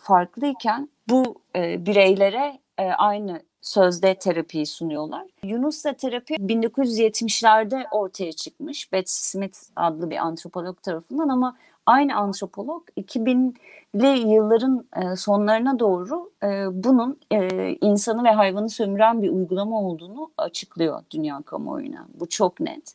farklıyken 0.00 0.88
bu 1.08 1.34
bireylere 1.56 2.58
aynı 2.98 3.42
sözde 3.62 4.14
terapiyi 4.14 4.66
sunuyorlar. 4.66 5.26
Yunus'la 5.44 5.92
terapi 5.92 6.34
1970'lerde 6.34 7.84
ortaya 7.90 8.32
çıkmış. 8.32 8.92
Betsy 8.92 9.30
Smith 9.30 9.58
adlı 9.76 10.10
bir 10.10 10.16
antropolog 10.16 10.82
tarafından 10.82 11.28
ama 11.28 11.56
aynı 11.86 12.16
antropolog 12.16 12.88
2000'li 12.96 14.28
yılların 14.32 14.84
sonlarına 15.16 15.78
doğru 15.78 16.30
bunun 16.84 17.20
insanı 17.80 18.24
ve 18.24 18.30
hayvanı 18.30 18.70
sömüren 18.70 19.22
bir 19.22 19.30
uygulama 19.30 19.82
olduğunu 19.82 20.30
açıklıyor 20.38 21.02
dünya 21.10 21.42
kamuoyuna. 21.46 22.06
Bu 22.20 22.28
çok 22.28 22.60
net. 22.60 22.94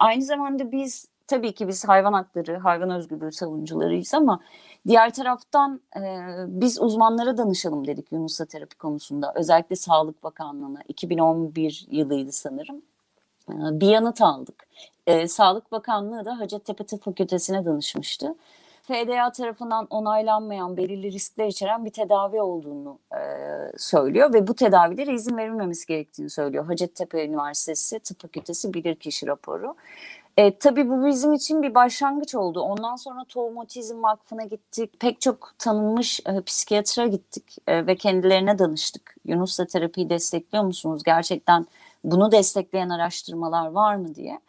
Aynı 0.00 0.22
zamanda 0.22 0.72
biz 0.72 1.08
tabii 1.26 1.54
ki 1.54 1.68
biz 1.68 1.88
hayvan 1.88 2.12
hakları, 2.12 2.58
hayvan 2.58 2.90
özgürlüğü 2.90 3.32
savunucularıyız 3.32 4.14
ama 4.14 4.40
diğer 4.86 5.14
taraftan 5.14 5.80
e, 5.96 6.00
biz 6.46 6.80
uzmanlara 6.80 7.36
danışalım 7.38 7.86
dedik 7.86 8.12
Yunus'la 8.12 8.44
terapi 8.44 8.76
konusunda. 8.76 9.32
Özellikle 9.36 9.76
Sağlık 9.76 10.22
Bakanlığı'na 10.22 10.82
2011 10.88 11.86
yılıydı 11.90 12.32
sanırım. 12.32 12.82
E, 13.50 13.54
bir 13.80 13.88
yanıt 13.88 14.22
aldık. 14.22 14.66
E, 15.06 15.28
Sağlık 15.28 15.72
Bakanlığı 15.72 16.24
da 16.24 16.38
Hacettepe 16.40 16.84
Tıp 16.84 17.02
Fakültesi'ne 17.02 17.64
danışmıştı. 17.64 18.34
FDA 18.82 19.32
tarafından 19.32 19.86
onaylanmayan 19.90 20.76
belirli 20.76 21.12
riskler 21.12 21.46
içeren 21.46 21.84
bir 21.84 21.90
tedavi 21.90 22.42
olduğunu 22.42 22.98
e, 23.12 23.18
söylüyor 23.78 24.34
ve 24.34 24.46
bu 24.46 24.54
tedavilere 24.54 25.14
izin 25.14 25.36
verilmemesi 25.36 25.86
gerektiğini 25.86 26.30
söylüyor. 26.30 26.64
Hacettepe 26.64 27.24
Üniversitesi 27.24 27.98
Tıp 27.98 28.20
Fakültesi 28.22 28.74
bilirkişi 28.74 29.26
raporu. 29.26 29.74
E, 30.36 30.58
tabii 30.58 30.88
bu 30.88 31.06
bizim 31.06 31.32
için 31.32 31.62
bir 31.62 31.74
başlangıç 31.74 32.34
oldu. 32.34 32.60
Ondan 32.60 32.96
sonra 32.96 33.24
Tohum 33.24 33.56
Otizm 33.56 34.02
Vakfı'na 34.02 34.44
gittik. 34.44 35.00
Pek 35.00 35.20
çok 35.20 35.52
tanınmış 35.58 36.20
e, 36.26 36.42
psikiyatra 36.42 37.06
gittik 37.06 37.56
e, 37.66 37.86
ve 37.86 37.96
kendilerine 37.96 38.58
danıştık. 38.58 39.16
Yunus'la 39.24 39.66
terapiyi 39.66 40.10
destekliyor 40.10 40.64
musunuz? 40.64 41.02
Gerçekten 41.02 41.66
bunu 42.04 42.32
destekleyen 42.32 42.88
araştırmalar 42.88 43.66
var 43.66 43.96
mı 43.96 44.14
diye. 44.14 44.40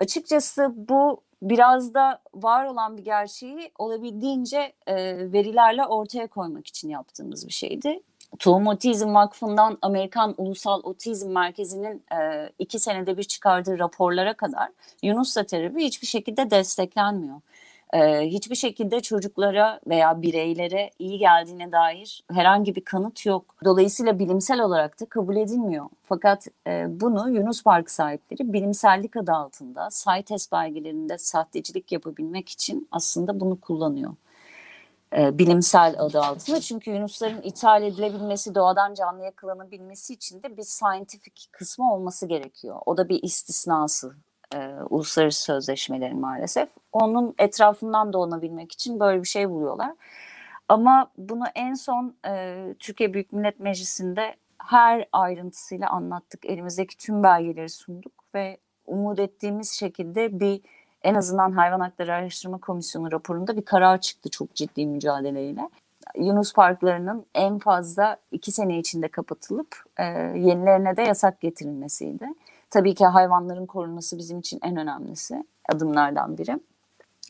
Açıkçası 0.00 0.72
bu 0.76 1.20
biraz 1.42 1.94
da 1.94 2.18
var 2.34 2.66
olan 2.66 2.96
bir 2.96 3.04
gerçeği 3.04 3.70
olabildiğince 3.78 4.72
e, 4.86 4.96
verilerle 5.32 5.86
ortaya 5.86 6.26
koymak 6.26 6.66
için 6.66 6.88
yaptığımız 6.88 7.46
bir 7.46 7.52
şeydi. 7.52 8.00
Tohum 8.38 8.66
Otizm 8.66 9.14
Vakfı'ndan 9.14 9.78
Amerikan 9.82 10.34
Ulusal 10.36 10.80
Otizm 10.82 11.32
Merkezi'nin 11.32 12.02
e, 12.12 12.50
iki 12.58 12.78
senede 12.78 13.16
bir 13.16 13.22
çıkardığı 13.22 13.78
raporlara 13.78 14.34
kadar 14.34 14.68
Yunus'la 15.02 15.44
terapi 15.44 15.84
hiçbir 15.84 16.06
şekilde 16.06 16.50
desteklenmiyor. 16.50 17.40
E, 17.92 18.20
hiçbir 18.20 18.54
şekilde 18.54 19.00
çocuklara 19.00 19.80
veya 19.86 20.22
bireylere 20.22 20.90
iyi 20.98 21.18
geldiğine 21.18 21.72
dair 21.72 22.24
herhangi 22.32 22.74
bir 22.74 22.84
kanıt 22.84 23.26
yok. 23.26 23.56
Dolayısıyla 23.64 24.18
bilimsel 24.18 24.60
olarak 24.60 25.00
da 25.00 25.06
kabul 25.06 25.36
edilmiyor. 25.36 25.86
Fakat 26.04 26.46
e, 26.66 26.86
bunu 27.00 27.30
Yunus 27.30 27.62
Park 27.62 27.90
sahipleri 27.90 28.52
bilimsellik 28.52 29.16
adı 29.16 29.32
altında 29.32 29.88
CITES 29.92 30.52
belgelerinde 30.52 31.18
sahtecilik 31.18 31.92
yapabilmek 31.92 32.48
için 32.48 32.88
aslında 32.90 33.40
bunu 33.40 33.60
kullanıyor 33.60 34.14
e, 35.18 35.38
bilimsel 35.38 35.94
adı 35.98 36.20
altında. 36.20 36.60
Çünkü 36.60 36.90
yunusların 36.90 37.42
ithal 37.42 37.82
edilebilmesi, 37.82 38.54
doğadan 38.54 38.94
canlı 38.94 39.24
yakalanabilmesi 39.24 40.14
için 40.14 40.42
de 40.42 40.56
bir 40.56 40.62
scientific 40.62 41.34
kısmı 41.52 41.92
olması 41.92 42.26
gerekiyor. 42.26 42.80
O 42.86 42.96
da 42.96 43.08
bir 43.08 43.22
istisnası 43.22 44.16
e, 44.54 44.68
uluslararası 44.90 45.42
sözleşmelerin 45.42 46.20
maalesef. 46.20 46.68
Onun 46.92 47.34
etrafından 47.38 48.12
dolanabilmek 48.12 48.72
için 48.72 49.00
böyle 49.00 49.22
bir 49.22 49.28
şey 49.28 49.50
buluyorlar. 49.50 49.92
Ama 50.68 51.10
bunu 51.18 51.44
en 51.54 51.74
son 51.74 52.16
e, 52.26 52.64
Türkiye 52.78 53.14
Büyük 53.14 53.32
Millet 53.32 53.60
Meclisi'nde 53.60 54.36
her 54.58 55.08
ayrıntısıyla 55.12 55.90
anlattık. 55.90 56.46
Elimizdeki 56.46 56.96
tüm 56.96 57.22
belgeleri 57.22 57.68
sunduk 57.68 58.12
ve 58.34 58.58
umut 58.86 59.18
ettiğimiz 59.18 59.72
şekilde 59.72 60.40
bir 60.40 60.60
en 61.04 61.14
azından 61.14 61.52
Hayvan 61.52 61.80
Hakları 61.80 62.14
Araştırma 62.14 62.58
Komisyonu 62.58 63.12
raporunda 63.12 63.56
bir 63.56 63.64
karar 63.64 64.00
çıktı 64.00 64.30
çok 64.30 64.54
ciddi 64.54 64.86
mücadeleyle. 64.86 65.70
Yunus 66.16 66.52
parklarının 66.52 67.26
en 67.34 67.58
fazla 67.58 68.16
iki 68.32 68.52
sene 68.52 68.78
içinde 68.78 69.08
kapatılıp 69.08 69.84
e, 69.96 70.04
yenilerine 70.04 70.96
de 70.96 71.02
yasak 71.02 71.40
getirilmesiydi. 71.40 72.26
Tabii 72.70 72.94
ki 72.94 73.06
hayvanların 73.06 73.66
korunması 73.66 74.18
bizim 74.18 74.38
için 74.38 74.60
en 74.62 74.76
önemlisi 74.76 75.44
adımlardan 75.72 76.38
biri. 76.38 76.60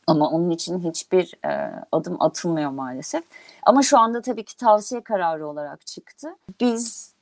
Ama 0.07 0.31
onun 0.31 0.51
için 0.51 0.81
hiçbir 0.81 1.35
e, 1.47 1.83
adım 1.93 2.23
atılmıyor 2.23 2.71
maalesef. 2.71 3.25
Ama 3.63 3.83
şu 3.83 3.99
anda 3.99 4.23
tabii 4.23 4.45
ki 4.45 4.57
tavsiye 4.57 5.01
kararı 5.01 5.47
olarak 5.49 5.87
çıktı. 5.87 6.37
Biz 6.61 7.15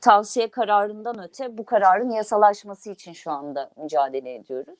tavsiye 0.00 0.50
kararından 0.50 1.22
öte 1.22 1.58
bu 1.58 1.64
kararın 1.64 2.10
yasalaşması 2.10 2.90
için 2.90 3.12
şu 3.12 3.30
anda 3.30 3.70
mücadele 3.76 4.34
ediyoruz. 4.34 4.78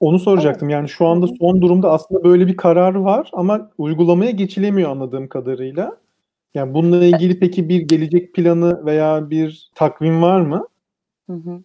Onu 0.00 0.18
soracaktım. 0.18 0.68
Yani 0.68 0.88
şu 0.88 1.06
anda 1.06 1.26
son 1.26 1.62
durumda 1.62 1.92
aslında 1.92 2.24
böyle 2.24 2.46
bir 2.46 2.56
karar 2.56 2.94
var 2.94 3.30
ama 3.32 3.70
uygulamaya 3.78 4.30
geçilemiyor 4.30 4.90
anladığım 4.90 5.28
kadarıyla. 5.28 5.96
Yani 6.54 6.74
bununla 6.74 7.04
ilgili 7.04 7.38
peki 7.38 7.68
bir 7.68 7.80
gelecek 7.80 8.34
planı 8.34 8.86
veya 8.86 9.30
bir 9.30 9.70
takvim 9.74 10.22
var 10.22 10.40
mı? 10.40 10.66
Hı 11.30 11.32
hı. 11.32 11.62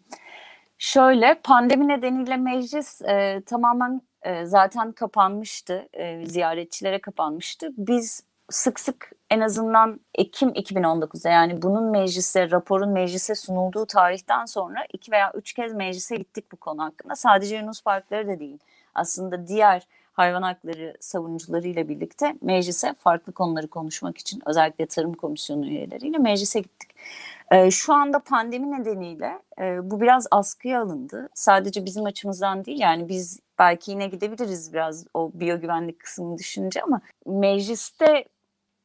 Şöyle 0.77 1.39
pandemi 1.43 1.87
nedeniyle 1.87 2.37
meclis 2.37 3.01
e, 3.01 3.41
tamamen 3.45 4.01
e, 4.23 4.45
zaten 4.45 4.91
kapanmıştı. 4.91 5.87
E, 5.93 6.25
ziyaretçilere 6.25 7.01
kapanmıştı. 7.01 7.69
Biz 7.77 8.23
sık 8.53 8.79
sık 8.79 9.11
en 9.29 9.39
azından 9.39 9.99
Ekim 10.15 10.49
2019'da 10.49 11.29
yani 11.29 11.61
bunun 11.61 11.83
meclise, 11.83 12.51
raporun 12.51 12.89
meclise 12.89 13.35
sunulduğu 13.35 13.85
tarihten 13.85 14.45
sonra 14.45 14.85
iki 14.93 15.11
veya 15.11 15.31
üç 15.35 15.53
kez 15.53 15.73
meclise 15.73 16.15
gittik 16.15 16.51
bu 16.51 16.57
konu 16.57 16.83
hakkında. 16.83 17.15
Sadece 17.15 17.55
Yunus 17.55 17.83
Parkları 17.83 18.27
da 18.27 18.39
değil. 18.39 18.57
Aslında 18.95 19.47
diğer 19.47 19.87
hayvan 20.13 20.41
hakları 20.41 20.97
savunucularıyla 20.99 21.89
birlikte 21.89 22.35
meclise 22.41 22.93
farklı 22.93 23.33
konuları 23.33 23.67
konuşmak 23.67 24.17
için 24.17 24.41
özellikle 24.45 24.85
Tarım 24.85 25.13
Komisyonu 25.13 25.67
üyeleriyle 25.67 26.17
meclise 26.17 26.59
gittik. 26.59 26.89
Ee, 27.51 27.71
şu 27.71 27.93
anda 27.93 28.19
pandemi 28.19 28.71
nedeniyle 28.71 29.39
e, 29.59 29.91
bu 29.91 30.01
biraz 30.01 30.27
askıya 30.31 30.81
alındı. 30.81 31.29
Sadece 31.33 31.85
bizim 31.85 32.05
açımızdan 32.05 32.65
değil 32.65 32.79
yani 32.79 33.09
biz 33.09 33.39
belki 33.59 33.91
yine 33.91 34.07
gidebiliriz 34.07 34.73
biraz 34.73 35.05
o 35.13 35.31
biyogüvenlik 35.33 35.99
kısmını 35.99 36.37
düşününce 36.37 36.81
ama 36.81 37.01
mecliste 37.25 38.25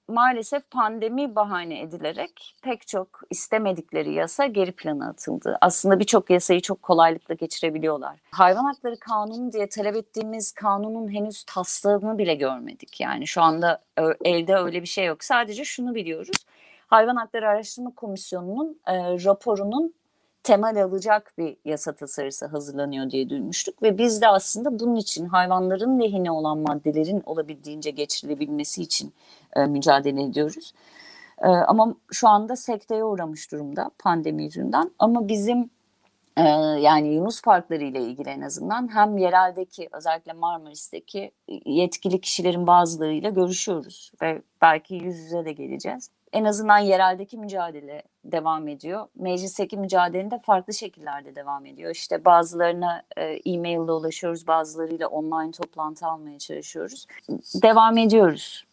maalesef 0.09 0.71
pandemi 0.71 1.37
bahane 1.37 1.81
edilerek 1.81 2.55
pek 2.63 2.87
çok 2.87 3.21
istemedikleri 3.31 4.15
yasa 4.15 4.47
geri 4.47 4.73
plana 4.73 5.09
atıldı. 5.09 5.59
Aslında 5.61 5.99
birçok 5.99 6.31
yasayı 6.31 6.61
çok 6.61 6.83
kolaylıkla 6.83 7.35
geçirebiliyorlar. 7.35 8.17
Hayvan 8.31 8.65
hakları 8.65 8.99
kanunu 8.99 9.53
diye 9.53 9.69
talep 9.69 9.97
ettiğimiz 9.97 10.53
kanunun 10.53 11.13
henüz 11.13 11.45
taslağını 11.45 12.19
bile 12.19 12.35
görmedik. 12.35 13.01
Yani 13.01 13.27
şu 13.27 13.43
anda 13.43 13.83
elde 14.25 14.57
öyle 14.57 14.83
bir 14.83 14.87
şey 14.87 15.07
yok. 15.07 15.25
Sadece 15.25 15.65
şunu 15.65 15.95
biliyoruz. 15.95 16.45
Hayvan 16.87 17.17
Hakları 17.17 17.49
Araştırma 17.49 17.95
Komisyonu'nun 17.95 18.81
e, 18.87 18.95
raporunun 19.25 19.95
temel 20.43 20.85
alacak 20.85 21.33
bir 21.39 21.57
yasa 21.65 21.93
tasarısı 21.93 22.47
hazırlanıyor 22.47 23.11
diye 23.11 23.31
duymuştuk 23.31 23.83
ve 23.83 23.99
biz 23.99 24.23
de 24.23 24.29
aslında 24.29 24.79
bunun 24.79 24.97
için 24.97 25.27
hayvanların 25.27 26.01
lehine 26.01 26.31
olan 26.31 26.59
maddelerin 26.59 27.23
olabildiğince 27.27 27.91
geçirilebilmesi 27.91 28.83
için 28.83 29.13
e, 29.59 29.67
mücadele 29.67 30.23
ediyoruz. 30.23 30.73
E, 31.39 31.49
ama 31.49 31.95
şu 32.13 32.29
anda 32.29 32.57
sekteye 32.57 33.05
uğramış 33.05 33.53
durumda 33.53 33.91
pandemi 33.99 34.45
yüzünden 34.45 34.91
ama 34.99 35.29
bizim 35.29 35.71
e, 36.37 36.43
yani 36.81 37.09
Yunus 37.15 37.43
parkları 37.43 37.85
ile 37.85 38.01
ilgili 38.01 38.29
en 38.29 38.41
azından 38.41 38.95
hem 38.95 39.19
yereldeki 39.19 39.89
özellikle 39.93 40.33
Marmaris'teki 40.33 41.33
yetkili 41.67 42.21
kişilerin 42.21 42.67
bazılarıyla 42.67 43.31
görüşüyoruz 43.31 44.13
ve 44.23 44.43
belki 44.63 44.95
yüz 44.95 45.17
yüze 45.19 45.45
de 45.45 45.53
geleceğiz 45.53 46.11
en 46.33 46.45
azından 46.45 46.79
yereldeki 46.79 47.39
mücadele 47.39 48.03
devam 48.25 48.69
ediyor. 48.69 49.07
Meclisteki 49.17 49.77
mücadelenin 49.77 50.31
de 50.31 50.39
farklı 50.39 50.75
şekillerde 50.75 51.37
devam 51.37 51.67
ediyor. 51.67 51.91
İşte 51.91 52.25
bazılarına 52.25 53.03
e, 53.17 53.23
e-mail 53.25 53.85
ile 53.85 53.93
ulaşıyoruz, 53.93 54.47
bazılarıyla 54.47 55.09
online 55.09 55.51
toplantı 55.51 56.07
almaya 56.07 56.39
çalışıyoruz. 56.39 57.07
Devam 57.63 57.99
ediyoruz. 57.99 58.65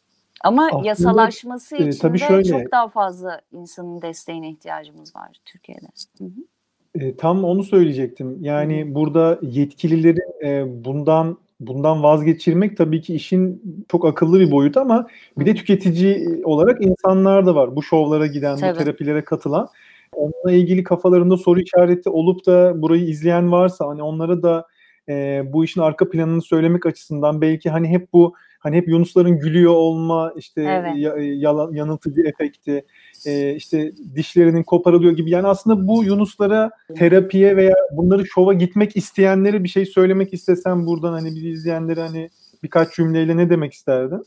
Ama 0.45 0.67
Aslında, 0.67 0.87
yasalaşması 0.87 1.75
e, 1.75 1.87
için 1.87 1.99
tabii 1.99 2.19
de 2.19 2.27
şöyle, 2.27 2.49
çok 2.49 2.71
daha 2.71 2.87
fazla 2.87 3.41
insanın 3.51 4.01
desteğine 4.01 4.49
ihtiyacımız 4.49 5.15
var 5.15 5.39
Türkiye'de. 5.45 5.87
Hı 6.17 6.23
hı. 6.23 7.05
E, 7.05 7.15
tam 7.15 7.43
onu 7.43 7.63
söyleyecektim. 7.63 8.37
Yani 8.41 8.85
hı 8.85 8.95
burada 8.95 9.39
yetkililerin 9.41 10.45
e, 10.45 10.85
bundan 10.85 11.37
bundan 11.59 12.03
vazgeçirmek 12.03 12.77
tabii 12.77 13.01
ki 13.01 13.15
işin 13.15 13.61
çok 13.91 14.05
akıllı 14.05 14.39
bir 14.39 14.51
boyutu 14.51 14.79
ama 14.79 15.07
bir 15.37 15.45
de 15.45 15.55
tüketici 15.55 16.41
olarak 16.43 16.81
insanlar 16.81 17.45
da 17.45 17.55
var. 17.55 17.75
Bu 17.75 17.83
şovlara 17.83 18.27
giden, 18.27 18.57
tabii. 18.57 18.75
bu 18.75 18.77
terapilere 18.77 19.23
katılan. 19.23 19.67
Onunla 20.13 20.51
ilgili 20.51 20.83
kafalarında 20.83 21.37
soru 21.37 21.61
işareti 21.61 22.09
olup 22.09 22.45
da 22.45 22.81
burayı 22.81 23.05
izleyen 23.05 23.51
varsa 23.51 23.87
hani 23.87 24.03
onlara 24.03 24.43
da 24.43 24.67
e, 25.09 25.43
bu 25.53 25.63
işin 25.63 25.81
arka 25.81 26.09
planını 26.09 26.41
söylemek 26.41 26.85
açısından 26.85 27.41
belki 27.41 27.69
hani 27.69 27.87
hep 27.87 28.13
bu 28.13 28.33
hani 28.65 28.77
hep 28.77 28.87
Yunusların 28.87 29.39
gülüyor 29.39 29.73
olma 29.73 30.33
işte 30.35 30.61
evet. 30.61 30.91
ya, 30.95 31.13
yalan, 31.17 31.73
yanıltıcı 31.73 32.21
efekti 32.21 32.85
e, 33.25 33.55
işte 33.55 33.91
dişlerinin 34.15 34.63
koparılıyor 34.63 35.13
gibi 35.13 35.31
yani 35.31 35.47
aslında 35.47 35.87
bu 35.87 36.03
Yunuslara 36.03 36.69
terapiye 36.97 37.57
veya 37.57 37.73
bunları 37.91 38.25
şova 38.25 38.53
gitmek 38.53 38.97
isteyenlere 38.97 39.63
bir 39.63 39.69
şey 39.69 39.85
söylemek 39.85 40.33
istesem 40.33 40.85
buradan 40.85 41.13
hani 41.13 41.35
bizi 41.35 41.49
izleyenlere 41.49 42.01
hani 42.01 42.29
birkaç 42.63 42.95
cümleyle 42.95 43.37
ne 43.37 43.49
demek 43.49 43.73
isterdin? 43.73 44.25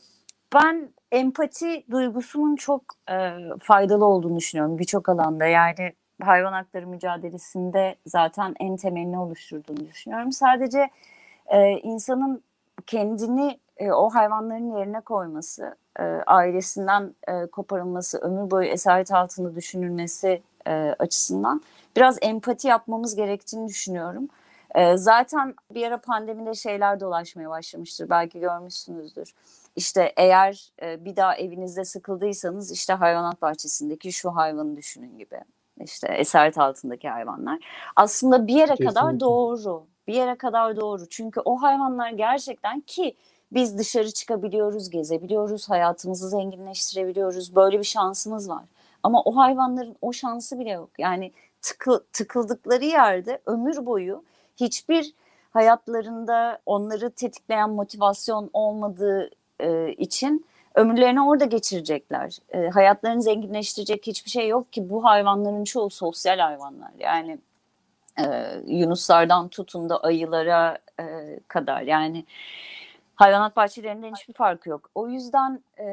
Ben 0.53 0.89
empati 1.11 1.83
duygusunun 1.91 2.55
çok 2.55 2.83
e, 3.11 3.31
faydalı 3.61 4.05
olduğunu 4.05 4.37
düşünüyorum 4.37 4.79
birçok 4.79 5.09
alanda 5.09 5.45
yani 5.45 5.93
hayvan 6.21 6.53
hakları 6.53 6.87
mücadelesinde 6.87 7.95
zaten 8.05 8.55
en 8.59 8.77
temelini 8.77 9.19
oluşturduğunu 9.19 9.87
düşünüyorum. 9.87 10.31
Sadece 10.31 10.89
e, 11.47 11.71
insanın 11.71 12.43
kendini 12.87 13.59
e, 13.79 13.91
o 13.91 14.09
hayvanların 14.09 14.77
yerine 14.77 15.01
koyması, 15.01 15.75
e, 15.99 16.03
ailesinden 16.27 17.15
e, 17.27 17.45
koparılması, 17.45 18.17
ömür 18.17 18.51
boyu 18.51 18.67
esaret 18.67 19.11
altında 19.11 19.55
düşünülmesi 19.55 20.41
e, 20.67 20.95
açısından 20.99 21.61
biraz 21.95 22.17
empati 22.21 22.67
yapmamız 22.67 23.15
gerektiğini 23.15 23.67
düşünüyorum. 23.67 24.27
E, 24.75 24.97
zaten 24.97 25.55
bir 25.71 25.87
ara 25.87 25.97
pandemide 25.97 26.53
şeyler 26.53 26.99
dolaşmaya 26.99 27.49
başlamıştır, 27.49 28.09
belki 28.09 28.39
görmüşsünüzdür. 28.39 29.33
İşte 29.75 30.13
eğer 30.17 30.71
e, 30.81 31.05
bir 31.05 31.15
daha 31.15 31.35
evinizde 31.35 31.85
sıkıldıysanız 31.85 32.71
işte 32.71 32.93
hayvanat 32.93 33.41
bahçesindeki 33.41 34.11
şu 34.11 34.35
hayvanı 34.35 34.75
düşünün 34.75 35.17
gibi. 35.17 35.41
İşte 35.83 36.07
esaret 36.07 36.57
altındaki 36.57 37.09
hayvanlar. 37.09 37.59
Aslında 37.95 38.47
bir 38.47 38.53
yere 38.53 38.67
Kesinlikle. 38.67 38.85
kadar 38.85 39.19
doğru. 39.19 39.83
Bir 40.07 40.13
yere 40.13 40.35
kadar 40.35 40.75
doğru. 40.75 41.09
Çünkü 41.09 41.39
o 41.45 41.61
hayvanlar 41.61 42.09
gerçekten 42.09 42.81
ki 42.81 43.15
biz 43.51 43.77
dışarı 43.77 44.11
çıkabiliyoruz, 44.11 44.89
gezebiliyoruz, 44.89 45.69
hayatımızı 45.69 46.29
zenginleştirebiliyoruz. 46.29 47.55
Böyle 47.55 47.79
bir 47.79 47.83
şansımız 47.83 48.49
var. 48.49 48.63
Ama 49.03 49.21
o 49.23 49.35
hayvanların 49.35 49.95
o 50.01 50.13
şansı 50.13 50.59
bile 50.59 50.69
yok. 50.69 50.89
Yani 50.97 51.31
tıkı, 51.61 52.03
tıkıldıkları 52.13 52.85
yerde 52.85 53.39
ömür 53.45 53.85
boyu 53.85 54.23
hiçbir 54.55 55.13
hayatlarında 55.51 56.59
onları 56.65 57.11
tetikleyen 57.11 57.69
motivasyon 57.69 58.49
olmadığı 58.53 59.29
e, 59.59 59.93
için 59.93 60.45
ömürlerini 60.75 61.21
orada 61.21 61.45
geçirecekler. 61.45 62.37
E, 62.49 62.69
hayatlarını 62.69 63.21
zenginleştirecek 63.21 64.07
hiçbir 64.07 64.31
şey 64.31 64.47
yok 64.47 64.73
ki 64.73 64.89
bu 64.89 65.03
hayvanların 65.03 65.63
çoğu 65.63 65.89
sosyal 65.89 66.39
hayvanlar. 66.39 66.91
Yani 66.99 67.39
e, 68.19 68.25
yunuslardan 68.67 69.47
tutun 69.47 69.89
da 69.89 69.97
ayılara 69.97 70.77
e, 70.99 71.39
kadar 71.47 71.81
yani 71.81 72.25
hayvanat 73.19 73.55
bahçelerinden 73.55 74.13
hiçbir 74.15 74.33
farkı 74.33 74.69
yok. 74.69 74.89
O 74.95 75.09
yüzden 75.09 75.59
e, 75.77 75.85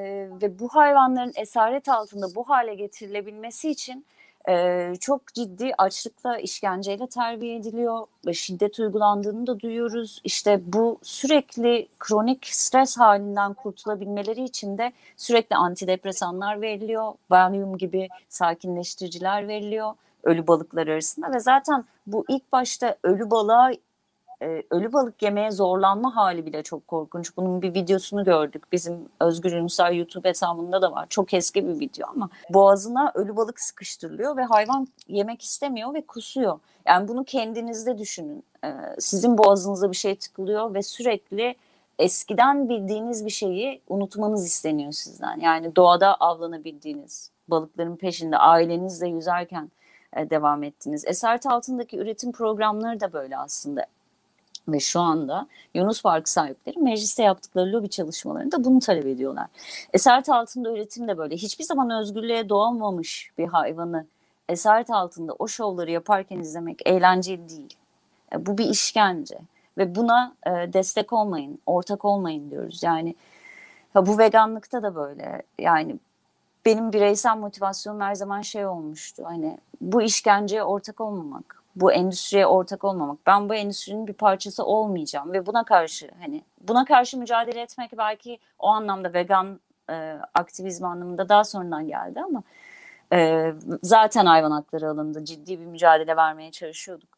ve 0.43 0.59
bu 0.59 0.69
hayvanların 0.69 1.33
esaret 1.37 1.89
altında 1.89 2.35
bu 2.35 2.49
hale 2.49 2.75
getirilebilmesi 2.75 3.71
için 3.71 4.07
e, 4.49 4.93
çok 5.01 5.35
ciddi 5.35 5.73
açlıkla, 5.79 6.39
işkenceyle 6.39 7.07
terbiye 7.07 7.57
ediliyor 7.57 8.07
şiddet 8.33 8.79
uygulandığını 8.79 9.47
da 9.47 9.61
duyuyoruz. 9.61 10.21
İşte 10.25 10.61
bu 10.67 10.99
sürekli 11.03 11.89
kronik 11.99 12.47
stres 12.47 12.99
halinden 12.99 13.55
kurtulabilmeleri 13.55 14.45
için 14.45 14.79
de 14.79 14.93
sürekli 15.17 15.57
antidepresanlar 15.57 16.61
veriliyor. 16.61 17.13
Valium 17.31 17.79
gibi 17.79 18.09
sakinleştiriciler 18.29 19.49
veriliyor 19.49 19.95
ölü 20.27 20.47
balıklar 20.47 20.87
arasında 20.87 21.33
ve 21.33 21.41
zaten 21.41 21.85
bu 22.07 22.25
ilk 22.29 22.53
başta 22.53 22.97
ölü 23.03 23.31
balığa 23.31 23.71
e, 24.43 24.63
ölü 24.71 24.93
balık 24.93 25.23
yemeye 25.23 25.51
zorlanma 25.51 26.17
hali 26.17 26.47
bile 26.47 26.63
çok 26.63 26.89
korkunç. 26.89 27.37
Bunun 27.37 27.63
bir 27.63 27.75
videosunu 27.75 28.25
gördük. 28.25 28.73
Bizim 28.73 29.09
Özgür 29.21 29.57
Yunuslar 29.57 29.91
YouTube 29.91 30.29
hesabında 30.29 30.83
da 30.83 30.93
var. 30.93 31.07
Çok 31.11 31.35
eski 31.35 31.69
bir 31.69 31.81
video 31.81 32.09
ama 32.09 32.31
boğazına 32.51 33.13
ölü 33.15 33.37
balık 33.37 33.61
sıkıştırılıyor 33.61 34.37
ve 34.37 34.45
hayvan 34.45 34.89
yemek 35.09 35.43
istemiyor 35.43 35.95
ve 35.95 36.07
kusuyor. 36.07 36.59
Yani 36.87 37.09
bunu 37.09 37.25
kendinizde 37.25 37.99
düşünün. 37.99 38.45
E, 38.65 38.69
sizin 38.99 39.39
boğazınıza 39.39 39.91
bir 39.91 39.97
şey 39.97 40.17
tıkılıyor 40.17 40.75
ve 40.75 40.83
sürekli 40.83 41.55
eskiden 41.99 42.69
bildiğiniz 42.69 43.25
bir 43.25 43.31
şeyi 43.31 43.83
unutmanız 43.89 44.47
isteniyor 44.47 44.93
sizden. 44.93 45.41
Yani 45.41 45.77
doğada 45.77 46.15
avlanabildiğiniz, 46.15 47.31
balıkların 47.49 47.97
peşinde 47.97 48.39
ailenizle 48.39 49.09
yüzerken 49.09 49.71
e, 50.17 50.31
devam 50.31 50.63
ettiniz. 50.63 51.05
Esaret 51.07 51.47
altındaki 51.47 51.99
üretim 51.99 52.33
programları 52.33 53.01
da 53.01 53.13
böyle 53.13 53.37
aslında 53.39 53.87
ve 54.69 54.81
şu 54.81 55.01
anda 55.01 55.47
Yunus 55.75 56.03
Parkı 56.03 56.31
sahipleri 56.31 56.79
mecliste 56.79 57.23
yaptıkları 57.23 57.73
lobi 57.73 57.91
çalışmalarında 57.91 58.65
bunu 58.65 58.81
talep 58.81 59.07
ediyorlar. 59.07 59.47
Esaret 59.93 60.29
altında 60.29 60.73
üretim 60.73 61.09
de 61.09 61.19
böyle. 61.19 61.37
Hiçbir 61.37 61.65
zaman 61.65 61.91
özgürlüğe 61.91 62.49
doğamamış 62.49 63.31
bir 63.39 63.47
hayvanı 63.47 64.07
esaret 64.49 64.91
altında 64.91 65.35
o 65.39 65.49
şovları 65.49 65.91
yaparken 65.91 66.39
izlemek 66.39 66.87
eğlenceli 66.87 67.49
değil. 67.49 67.77
E, 68.33 68.47
bu 68.47 68.59
bir 68.59 68.67
işkence 68.67 69.39
ve 69.79 69.95
buna 69.95 70.35
e, 70.47 70.51
destek 70.51 71.13
olmayın, 71.13 71.59
ortak 71.67 72.05
olmayın 72.05 72.51
diyoruz. 72.51 72.83
Yani 72.83 73.15
bu 73.95 74.19
veganlıkta 74.19 74.83
da 74.83 74.95
böyle. 74.95 75.43
Yani 75.59 75.97
benim 76.67 76.93
bireysel 76.93 77.37
motivasyonum 77.37 78.01
her 78.01 78.15
zaman 78.15 78.43
şey 78.43 78.67
olmuştu. 78.67 79.23
Hani 79.27 79.59
bu 79.81 80.03
işkenceye 80.03 80.63
ortak 80.63 81.01
olmamak, 81.01 81.63
bu 81.77 81.93
endüstriye 81.93 82.47
ortak 82.47 82.85
olmamak. 82.85 83.19
Ben 83.27 83.49
bu 83.49 83.55
endüstrinin 83.55 84.07
bir 84.07 84.13
parçası 84.13 84.65
olmayacağım 84.65 85.33
ve 85.33 85.47
buna 85.47 85.65
karşı 85.65 86.11
hani 86.21 86.45
buna 86.61 86.85
karşı 86.85 87.19
mücadele 87.19 87.61
etmek 87.61 87.99
belki 87.99 88.39
o 88.59 88.69
anlamda 88.69 89.13
vegan 89.13 89.61
e, 89.91 90.19
aktivizm 90.35 90.85
anlamında 90.85 91.29
daha 91.29 91.45
sonradan 91.45 91.87
geldi 91.87 92.21
ama 92.21 92.43
e, 93.13 93.53
zaten 93.83 94.27
hayvan 94.27 94.51
hakları 94.51 94.91
alanında 94.91 95.25
ciddi 95.25 95.61
bir 95.61 95.67
mücadele 95.67 96.17
vermeye 96.17 96.51
çalışıyorduk. 96.51 97.17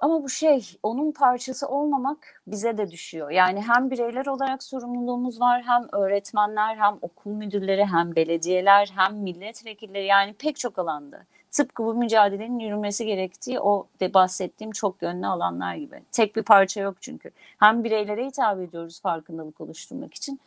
Ama 0.00 0.22
bu 0.22 0.28
şey 0.28 0.76
onun 0.82 1.12
parçası 1.12 1.68
olmamak 1.68 2.42
bize 2.46 2.78
de 2.78 2.90
düşüyor. 2.90 3.30
Yani 3.30 3.62
hem 3.62 3.90
bireyler 3.90 4.26
olarak 4.26 4.62
sorumluluğumuz 4.62 5.40
var 5.40 5.62
hem 5.66 5.88
öğretmenler 5.92 6.76
hem 6.76 6.98
okul 7.02 7.30
müdürleri 7.30 7.84
hem 7.84 8.16
belediyeler 8.16 8.92
hem 8.96 9.16
milletvekilleri 9.16 10.06
yani 10.06 10.32
pek 10.32 10.56
çok 10.56 10.78
alanda. 10.78 11.26
Tıpkı 11.50 11.84
bu 11.84 11.94
mücadelenin 11.94 12.58
yürümesi 12.58 13.06
gerektiği 13.06 13.60
o 13.60 13.86
de 14.00 14.14
bahsettiğim 14.14 14.72
çok 14.72 15.02
yönlü 15.02 15.26
alanlar 15.26 15.74
gibi. 15.74 15.96
Tek 16.12 16.36
bir 16.36 16.42
parça 16.42 16.80
yok 16.80 16.96
çünkü. 17.00 17.30
Hem 17.58 17.84
bireylere 17.84 18.26
hitap 18.26 18.60
ediyoruz 18.60 19.00
farkındalık 19.00 19.60
oluşturmak 19.60 20.14
için 20.14 20.40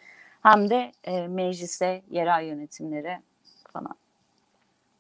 hem 0.44 0.70
de 0.70 0.92
e, 1.04 1.28
meclise, 1.28 2.02
yerel 2.12 2.44
yönetimlere 2.44 3.20
falan. 3.74 3.96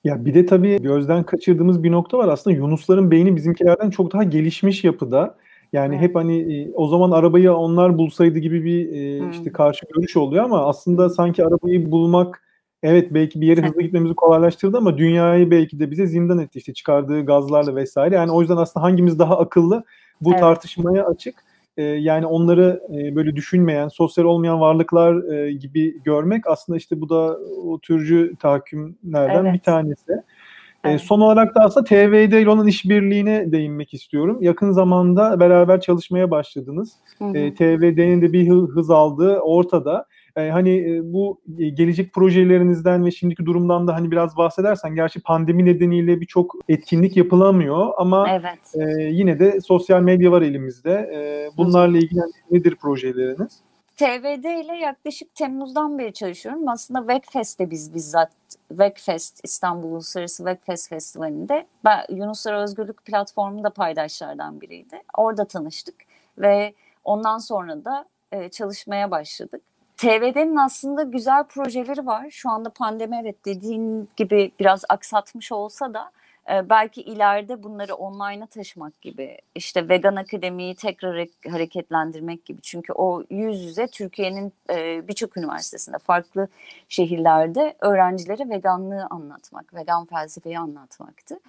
Ya 0.03 0.25
bir 0.25 0.33
de 0.33 0.45
tabii 0.45 0.81
gözden 0.81 1.23
kaçırdığımız 1.23 1.83
bir 1.83 1.91
nokta 1.91 2.17
var. 2.17 2.27
Aslında 2.27 2.55
Yunusların 2.55 3.11
beyni 3.11 3.35
bizimkilerden 3.35 3.89
çok 3.89 4.13
daha 4.13 4.23
gelişmiş 4.23 4.83
yapıda. 4.83 5.35
Yani 5.73 5.95
evet. 5.95 6.03
hep 6.03 6.15
hani 6.15 6.55
e, 6.55 6.71
o 6.73 6.87
zaman 6.87 7.11
arabayı 7.11 7.53
onlar 7.53 7.97
bulsaydı 7.97 8.39
gibi 8.39 8.63
bir 8.63 8.91
e, 8.93 9.31
işte 9.31 9.51
karşı 9.51 9.85
görüş 9.95 10.17
oluyor 10.17 10.43
ama 10.43 10.65
aslında 10.65 11.09
sanki 11.09 11.45
arabayı 11.45 11.91
bulmak 11.91 12.42
evet 12.83 13.13
belki 13.13 13.41
bir 13.41 13.47
yere 13.47 13.61
hızlı 13.61 13.81
gitmemizi 13.81 14.13
kolaylaştırdı 14.15 14.77
ama 14.77 14.97
dünyayı 14.97 15.51
belki 15.51 15.79
de 15.79 15.91
bize 15.91 16.07
zindan 16.07 16.39
etti 16.39 16.59
işte 16.59 16.73
çıkardığı 16.73 17.25
gazlarla 17.25 17.75
vesaire. 17.75 18.15
Yani 18.15 18.31
o 18.31 18.41
yüzden 18.41 18.57
aslında 18.57 18.83
hangimiz 18.85 19.19
daha 19.19 19.39
akıllı 19.39 19.83
bu 20.21 20.31
evet. 20.31 20.39
tartışmaya 20.39 21.05
açık. 21.05 21.35
Ee, 21.77 21.83
yani 21.83 22.25
onları 22.25 22.81
e, 22.89 23.15
böyle 23.15 23.35
düşünmeyen, 23.35 23.87
sosyal 23.87 24.25
olmayan 24.25 24.59
varlıklar 24.59 25.33
e, 25.33 25.53
gibi 25.53 26.03
görmek 26.03 26.47
aslında 26.47 26.77
işte 26.77 27.01
bu 27.01 27.09
da 27.09 27.37
o 27.65 27.79
türcü 27.79 28.35
tahakkümlerden 28.39 29.45
evet. 29.45 29.53
bir 29.53 29.59
tanesi. 29.59 30.11
Ee, 30.11 30.89
evet. 30.89 31.01
Son 31.01 31.19
olarak 31.19 31.55
da 31.55 31.59
aslında 31.59 31.83
TVD 31.85 32.33
ile 32.33 32.49
olan 32.49 32.67
işbirliğine 32.67 33.51
değinmek 33.51 33.93
istiyorum. 33.93 34.37
Yakın 34.41 34.71
zamanda 34.71 35.39
beraber 35.39 35.81
çalışmaya 35.81 36.31
başladınız. 36.31 36.93
Hı 37.17 37.25
hı. 37.25 37.37
E, 37.37 37.53
TVD'nin 37.53 38.21
de 38.21 38.33
bir 38.33 38.49
hız 38.49 38.89
aldığı 38.89 39.39
ortada. 39.39 40.05
E, 40.35 40.49
hani 40.49 40.95
e, 40.95 41.13
bu 41.13 41.41
e, 41.59 41.69
gelecek 41.69 42.13
projelerinizden 42.13 43.05
ve 43.05 43.11
şimdiki 43.11 43.45
durumdan 43.45 43.87
da 43.87 43.95
hani 43.95 44.11
biraz 44.11 44.37
bahsedersen 44.37 44.95
gerçi 44.95 45.21
pandemi 45.21 45.65
nedeniyle 45.65 46.21
birçok 46.21 46.55
etkinlik 46.69 47.17
yapılamıyor 47.17 47.91
ama 47.97 48.29
evet. 48.29 48.75
e, 48.75 49.03
yine 49.03 49.39
de 49.39 49.61
sosyal 49.61 50.01
medya 50.01 50.31
var 50.31 50.41
elimizde. 50.41 50.91
E, 50.91 51.49
bunlarla 51.57 51.97
ilgili 51.97 52.21
nedir 52.51 52.75
projeleriniz? 52.75 53.61
TVD 53.97 54.63
ile 54.63 54.75
yaklaşık 54.75 55.35
Temmuz'dan 55.35 55.99
beri 55.99 56.13
çalışıyorum. 56.13 56.67
Aslında 56.67 56.99
Webfest'te 56.99 57.71
biz 57.71 57.93
bizzat 57.93 58.31
Webfest 58.69 59.39
İstanbul 59.43 59.91
Uluslararası 59.91 60.37
Webfest 60.37 60.89
Festivali'nde 60.89 61.65
ben 61.85 62.05
Yunuslar 62.09 62.53
Özgürlük 62.53 63.05
platformu 63.05 63.63
da 63.63 63.69
paydaşlardan 63.69 64.61
biriydi. 64.61 65.01
Orada 65.17 65.45
tanıştık 65.45 65.95
ve 66.37 66.73
ondan 67.03 67.37
sonra 67.37 67.85
da 67.85 68.05
e, 68.31 68.49
çalışmaya 68.49 69.11
başladık. 69.11 69.61
TVD'nin 69.97 70.55
aslında 70.55 71.03
güzel 71.03 71.43
projeleri 71.43 72.05
var. 72.05 72.27
Şu 72.29 72.49
anda 72.49 72.69
pandemi 72.69 73.19
evet 73.21 73.45
dediğin 73.45 74.09
gibi 74.17 74.51
biraz 74.59 74.83
aksatmış 74.89 75.51
olsa 75.51 75.93
da 75.93 76.11
e, 76.51 76.69
belki 76.69 77.01
ileride 77.01 77.63
bunları 77.63 77.95
online'a 77.95 78.45
taşımak 78.45 79.01
gibi 79.01 79.37
işte 79.55 79.89
vegan 79.89 80.15
akademiyi 80.15 80.75
tekrar 80.75 81.27
hareketlendirmek 81.51 82.45
gibi 82.45 82.61
çünkü 82.61 82.93
o 82.93 83.23
yüz 83.29 83.63
yüze 83.63 83.87
Türkiye'nin 83.87 84.53
e, 84.69 85.07
birçok 85.07 85.37
üniversitesinde 85.37 85.97
farklı 85.97 86.47
şehirlerde 86.89 87.75
öğrencilere 87.79 88.49
veganlığı 88.49 89.07
anlatmak, 89.09 89.73
vegan 89.73 90.05
felsefeyi 90.05 90.59
anlatmaktı. 90.59 91.39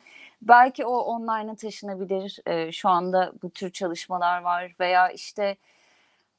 Belki 0.43 0.87
o 0.87 0.97
online'a 0.99 1.55
taşınabilir. 1.55 2.39
E, 2.47 2.73
şu 2.73 2.89
anda 2.89 3.33
bu 3.43 3.51
tür 3.51 3.71
çalışmalar 3.71 4.43
var 4.43 4.75
veya 4.81 5.11
işte 5.11 5.57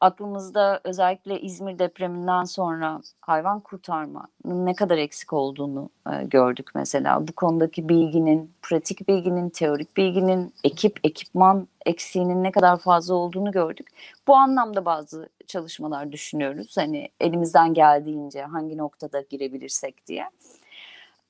aklımızda 0.02 0.82
özellikle 0.84 1.42
İzmir 1.42 1.80
depreminden 1.80 2.44
sonra 2.44 3.02
hayvan 3.22 3.60
kurtarmanın 3.60 4.66
ne 4.66 4.74
kadar 4.74 4.98
eksik 4.98 5.34
olduğunu 5.34 5.90
e, 6.12 6.24
gördük 6.24 6.70
mesela. 6.76 7.28
Bu 7.28 7.32
konudaki 7.32 7.90
bilginin, 7.90 8.54
pratik 8.62 9.08
bilginin, 9.08 9.50
teorik 9.50 9.98
bilginin, 9.98 10.54
ekip, 10.64 11.00
ekipman 11.04 11.68
eksiğinin 11.86 12.44
ne 12.44 12.52
kadar 12.52 12.78
fazla 12.78 13.16
olduğunu 13.16 13.52
gördük. 13.52 13.88
Bu 14.28 14.36
anlamda 14.36 14.86
bazı 14.86 15.30
çalışmalar 15.48 16.12
düşünüyoruz. 16.12 16.78
Hani 16.78 17.10
elimizden 17.20 17.74
geldiğince 17.74 18.42
hangi 18.42 18.78
noktada 18.78 19.22
girebilirsek 19.22 20.08
diye. 20.08 20.30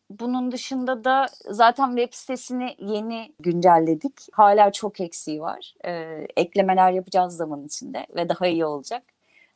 Bunun 0.09 0.51
dışında 0.51 1.03
da 1.03 1.25
zaten 1.49 1.95
web 1.95 2.13
sitesini 2.13 2.75
yeni 2.79 3.33
güncelledik. 3.39 4.13
Hala 4.31 4.71
çok 4.71 5.01
eksiği 5.01 5.41
var. 5.41 5.73
Ee, 5.85 6.27
eklemeler 6.37 6.91
yapacağız 6.91 7.37
zaman 7.37 7.63
içinde 7.63 8.07
ve 8.15 8.29
daha 8.29 8.47
iyi 8.47 8.65
olacak. 8.65 9.03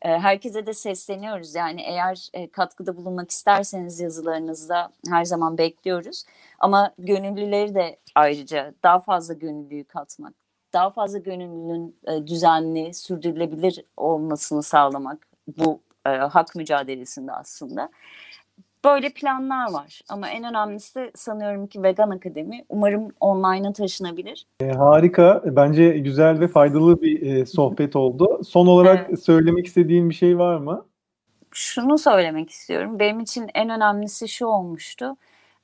Ee, 0.01 0.09
herkese 0.09 0.65
de 0.65 0.73
sesleniyoruz. 0.73 1.55
Yani 1.55 1.81
eğer 1.81 2.29
e, 2.33 2.49
katkıda 2.51 2.97
bulunmak 2.97 3.31
isterseniz 3.31 3.99
yazılarınızda 3.99 4.91
her 5.09 5.25
zaman 5.25 5.57
bekliyoruz. 5.57 6.23
Ama 6.59 6.93
gönüllüleri 6.99 7.75
de 7.75 7.97
ayrıca 8.15 8.73
daha 8.83 8.99
fazla 8.99 9.33
gönüllüyü 9.33 9.83
katmak, 9.83 10.33
daha 10.73 10.89
fazla 10.89 11.17
gönüllünün 11.17 11.97
e, 12.07 12.27
düzenli, 12.27 12.93
sürdürülebilir 12.93 13.85
olmasını 13.97 14.63
sağlamak 14.63 15.27
bu 15.57 15.81
e, 16.05 16.09
hak 16.09 16.55
mücadelesinde 16.55 17.31
aslında. 17.31 17.89
Böyle 18.85 19.09
planlar 19.09 19.71
var 19.71 20.01
ama 20.09 20.29
en 20.29 20.43
önemlisi 20.43 21.11
sanıyorum 21.15 21.67
ki 21.67 21.83
Vegan 21.83 22.09
Akademi 22.09 22.65
umarım 22.69 23.07
online'a 23.19 23.73
taşınabilir. 23.73 24.45
E, 24.61 24.71
harika. 24.71 25.41
Bence 25.45 25.89
güzel 25.89 26.39
ve 26.39 26.47
faydalı 26.47 27.01
bir 27.01 27.21
e, 27.21 27.45
sohbet 27.45 27.95
oldu. 27.95 28.41
Son 28.43 28.67
olarak 28.67 29.05
evet. 29.09 29.23
söylemek 29.23 29.67
istediğin 29.67 30.09
bir 30.09 30.15
şey 30.15 30.37
var 30.37 30.57
mı? 30.57 30.85
Şunu 31.51 31.97
söylemek 31.97 32.49
istiyorum. 32.49 32.99
Benim 32.99 33.19
için 33.19 33.49
en 33.53 33.69
önemlisi 33.69 34.27
şu 34.27 34.45
olmuştu. 34.45 35.17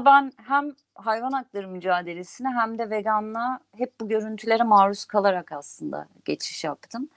Ben 0.06 0.32
hem 0.48 0.72
hayvan 0.96 1.32
hakları 1.32 1.68
mücadelesine 1.68 2.48
hem 2.50 2.78
de 2.78 2.90
veganlığa 2.90 3.60
hep 3.78 4.00
bu 4.02 4.08
görüntülere 4.08 4.64
maruz 4.64 5.06
kalarak 5.06 5.52
aslında 5.52 6.08
geçiş 6.26 6.64
yaptım. 6.64 7.10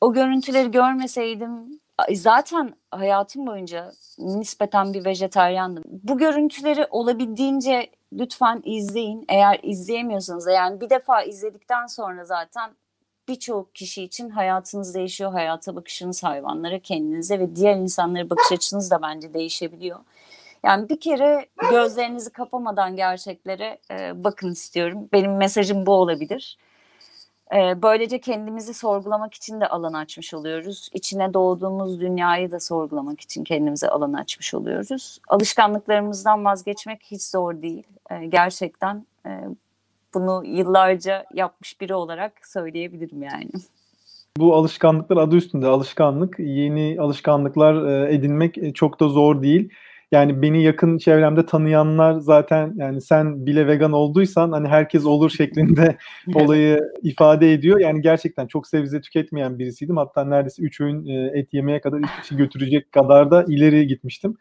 O 0.00 0.12
görüntüleri 0.12 0.70
görmeseydim 0.70 1.80
zaten 2.14 2.74
hayatım 2.90 3.46
boyunca 3.46 3.92
nispeten 4.18 4.94
bir 4.94 5.04
vejetaryandım. 5.04 5.84
Bu 5.86 6.18
görüntüleri 6.18 6.86
olabildiğince 6.90 7.90
lütfen 8.12 8.62
izleyin. 8.64 9.24
Eğer 9.28 9.60
izleyemiyorsanız 9.62 10.46
yani 10.46 10.80
bir 10.80 10.90
defa 10.90 11.22
izledikten 11.22 11.86
sonra 11.86 12.24
zaten 12.24 12.70
birçok 13.28 13.74
kişi 13.74 14.02
için 14.02 14.30
hayatınız 14.30 14.94
değişiyor. 14.94 15.32
Hayata 15.32 15.76
bakışınız 15.76 16.24
hayvanlara, 16.24 16.78
kendinize 16.78 17.38
ve 17.38 17.56
diğer 17.56 17.76
insanlara 17.76 18.30
bakış 18.30 18.52
açınız 18.52 18.90
da 18.90 19.02
bence 19.02 19.34
değişebiliyor. 19.34 19.98
Yani 20.64 20.88
bir 20.88 21.00
kere 21.00 21.46
gözlerinizi 21.70 22.30
kapamadan 22.30 22.96
gerçeklere 22.96 23.78
e, 23.90 24.24
bakın 24.24 24.52
istiyorum. 24.52 25.08
Benim 25.12 25.36
mesajım 25.36 25.86
bu 25.86 25.92
olabilir. 25.92 26.58
E, 27.54 27.82
böylece 27.82 28.20
kendimizi 28.20 28.74
sorgulamak 28.74 29.34
için 29.34 29.60
de 29.60 29.68
alan 29.68 29.92
açmış 29.92 30.34
oluyoruz. 30.34 30.88
İçine 30.94 31.34
doğduğumuz 31.34 32.00
dünyayı 32.00 32.50
da 32.50 32.60
sorgulamak 32.60 33.20
için 33.20 33.44
kendimize 33.44 33.88
alan 33.88 34.12
açmış 34.12 34.54
oluyoruz. 34.54 35.18
Alışkanlıklarımızdan 35.28 36.44
vazgeçmek 36.44 37.02
hiç 37.02 37.22
zor 37.22 37.62
değil. 37.62 37.86
E, 38.10 38.26
gerçekten 38.26 39.06
e, 39.26 39.30
bunu 40.14 40.42
yıllarca 40.46 41.24
yapmış 41.34 41.80
biri 41.80 41.94
olarak 41.94 42.32
söyleyebilirim 42.46 43.22
yani. 43.22 43.50
Bu 44.36 44.54
alışkanlıklar 44.54 45.16
adı 45.16 45.36
üstünde 45.36 45.66
alışkanlık. 45.66 46.38
Yeni 46.38 46.96
alışkanlıklar 47.00 48.08
edinmek 48.08 48.76
çok 48.76 49.00
da 49.00 49.08
zor 49.08 49.42
değil 49.42 49.70
yani 50.12 50.42
beni 50.42 50.62
yakın 50.62 50.98
çevremde 50.98 51.46
tanıyanlar 51.46 52.18
zaten 52.18 52.74
yani 52.76 53.00
sen 53.00 53.46
bile 53.46 53.66
vegan 53.66 53.92
olduysan 53.92 54.52
hani 54.52 54.68
herkes 54.68 55.04
olur 55.04 55.30
şeklinde 55.30 55.96
olayı 56.34 56.80
ifade 57.02 57.52
ediyor. 57.52 57.80
Yani 57.80 58.02
gerçekten 58.02 58.46
çok 58.46 58.66
sebze 58.66 59.00
tüketmeyen 59.00 59.58
birisiydim. 59.58 59.96
Hatta 59.96 60.24
neredeyse 60.24 60.62
3 60.62 60.80
öğün 60.80 61.06
e, 61.06 61.38
et 61.38 61.54
yemeye 61.54 61.80
kadar 61.80 62.00
işi 62.22 62.36
götürecek 62.36 62.92
kadar 62.92 63.30
da 63.30 63.44
ileri 63.48 63.86
gitmiştim. 63.86 64.36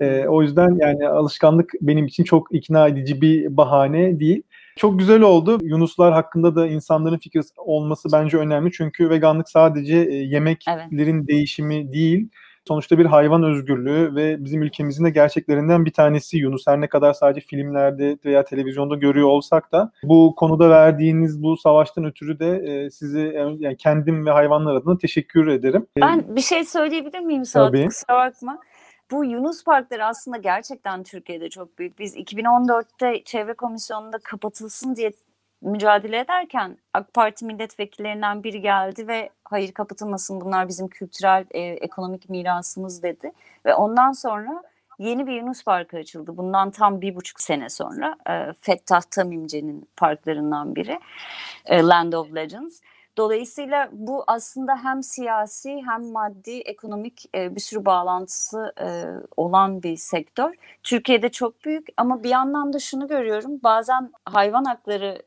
E, 0.00 0.26
o 0.28 0.42
yüzden 0.42 0.76
yani 0.80 1.08
alışkanlık 1.08 1.72
benim 1.80 2.06
için 2.06 2.24
çok 2.24 2.54
ikna 2.54 2.88
edici 2.88 3.20
bir 3.20 3.56
bahane 3.56 4.20
değil. 4.20 4.42
Çok 4.76 4.98
güzel 4.98 5.20
oldu. 5.20 5.58
Yunuslar 5.62 6.12
hakkında 6.12 6.56
da 6.56 6.66
insanların 6.66 7.18
fikri 7.18 7.40
olması 7.56 8.08
bence 8.12 8.36
önemli. 8.36 8.72
Çünkü 8.72 9.10
veganlık 9.10 9.48
sadece 9.48 9.96
e, 9.96 10.14
yemeklerin 10.14 11.18
evet. 11.18 11.28
değişimi 11.28 11.92
değil 11.92 12.28
sonuçta 12.68 12.98
bir 12.98 13.06
hayvan 13.06 13.42
özgürlüğü 13.42 14.14
ve 14.14 14.44
bizim 14.44 14.62
ülkemizin 14.62 15.04
de 15.04 15.10
gerçeklerinden 15.10 15.84
bir 15.84 15.92
tanesi 15.92 16.38
Yunus. 16.38 16.66
Her 16.66 16.80
ne 16.80 16.88
kadar 16.88 17.12
sadece 17.12 17.46
filmlerde 17.46 18.18
veya 18.24 18.44
televizyonda 18.44 18.94
görüyor 18.94 19.28
olsak 19.28 19.72
da 19.72 19.92
bu 20.02 20.34
konuda 20.36 20.70
verdiğiniz 20.70 21.42
bu 21.42 21.56
savaştan 21.56 22.04
ötürü 22.04 22.38
de 22.38 22.56
e, 22.56 22.90
sizi 22.90 23.32
yani 23.58 23.76
kendim 23.76 24.26
ve 24.26 24.30
hayvanlar 24.30 24.74
adına 24.74 24.98
teşekkür 24.98 25.46
ederim. 25.46 25.86
E, 25.98 26.00
ben 26.00 26.36
bir 26.36 26.40
şey 26.40 26.64
söyleyebilir 26.64 27.20
miyim 27.20 27.44
Saat? 27.44 27.72
Kusura 27.72 28.16
bakma. 28.16 28.58
Bu 29.10 29.24
Yunus 29.24 29.64
Parkları 29.64 30.06
aslında 30.06 30.36
gerçekten 30.36 31.02
Türkiye'de 31.02 31.50
çok 31.50 31.78
büyük. 31.78 31.98
Biz 31.98 32.16
2014'te 32.16 33.24
Çevre 33.24 33.54
Komisyonu'nda 33.54 34.18
kapatılsın 34.18 34.96
diye 34.96 35.12
mücadele 35.62 36.18
ederken 36.18 36.78
AK 36.94 37.14
Parti 37.14 37.44
milletvekillerinden 37.44 38.44
biri 38.44 38.60
geldi 38.60 39.08
ve 39.08 39.30
hayır 39.44 39.72
kapatılmasın 39.72 40.40
bunlar 40.40 40.68
bizim 40.68 40.88
kültürel 40.88 41.44
e, 41.50 41.60
ekonomik 41.60 42.30
mirasımız 42.30 43.02
dedi. 43.02 43.32
Ve 43.66 43.74
ondan 43.74 44.12
sonra 44.12 44.62
yeni 44.98 45.26
bir 45.26 45.32
Yunus 45.32 45.64
Parkı 45.64 45.96
açıldı. 45.96 46.36
Bundan 46.36 46.70
tam 46.70 47.00
bir 47.00 47.16
buçuk 47.16 47.40
sene 47.40 47.68
sonra 47.68 48.16
e, 48.30 48.52
Fettah 48.60 49.02
Tamimce'nin 49.10 49.88
parklarından 49.96 50.76
biri 50.76 51.00
e, 51.66 51.82
Land 51.82 52.12
of 52.12 52.34
Legends. 52.34 52.80
Dolayısıyla 53.16 53.88
bu 53.92 54.24
aslında 54.26 54.76
hem 54.76 55.02
siyasi 55.02 55.82
hem 55.86 56.12
maddi 56.12 56.60
ekonomik 56.60 57.24
e, 57.34 57.54
bir 57.54 57.60
sürü 57.60 57.84
bağlantısı 57.84 58.72
e, 58.80 58.88
olan 59.36 59.82
bir 59.82 59.96
sektör. 59.96 60.54
Türkiye'de 60.82 61.28
çok 61.28 61.64
büyük 61.64 61.86
ama 61.96 62.22
bir 62.22 62.28
yandan 62.28 62.72
da 62.72 62.78
şunu 62.78 63.08
görüyorum. 63.08 63.60
Bazen 63.62 64.12
hayvan 64.24 64.64
hakları 64.64 65.22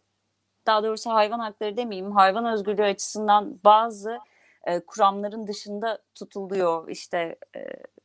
daha 0.65 0.83
doğrusu 0.83 1.09
hayvan 1.09 1.39
hakları 1.39 1.77
demeyeyim, 1.77 2.11
hayvan 2.11 2.45
özgürlüğü 2.45 2.83
açısından 2.83 3.59
bazı 3.63 4.19
e, 4.63 4.79
kuramların 4.79 5.47
dışında 5.47 5.99
tutuluyor. 6.15 6.89
İşte 6.89 7.35
e, 7.55 7.59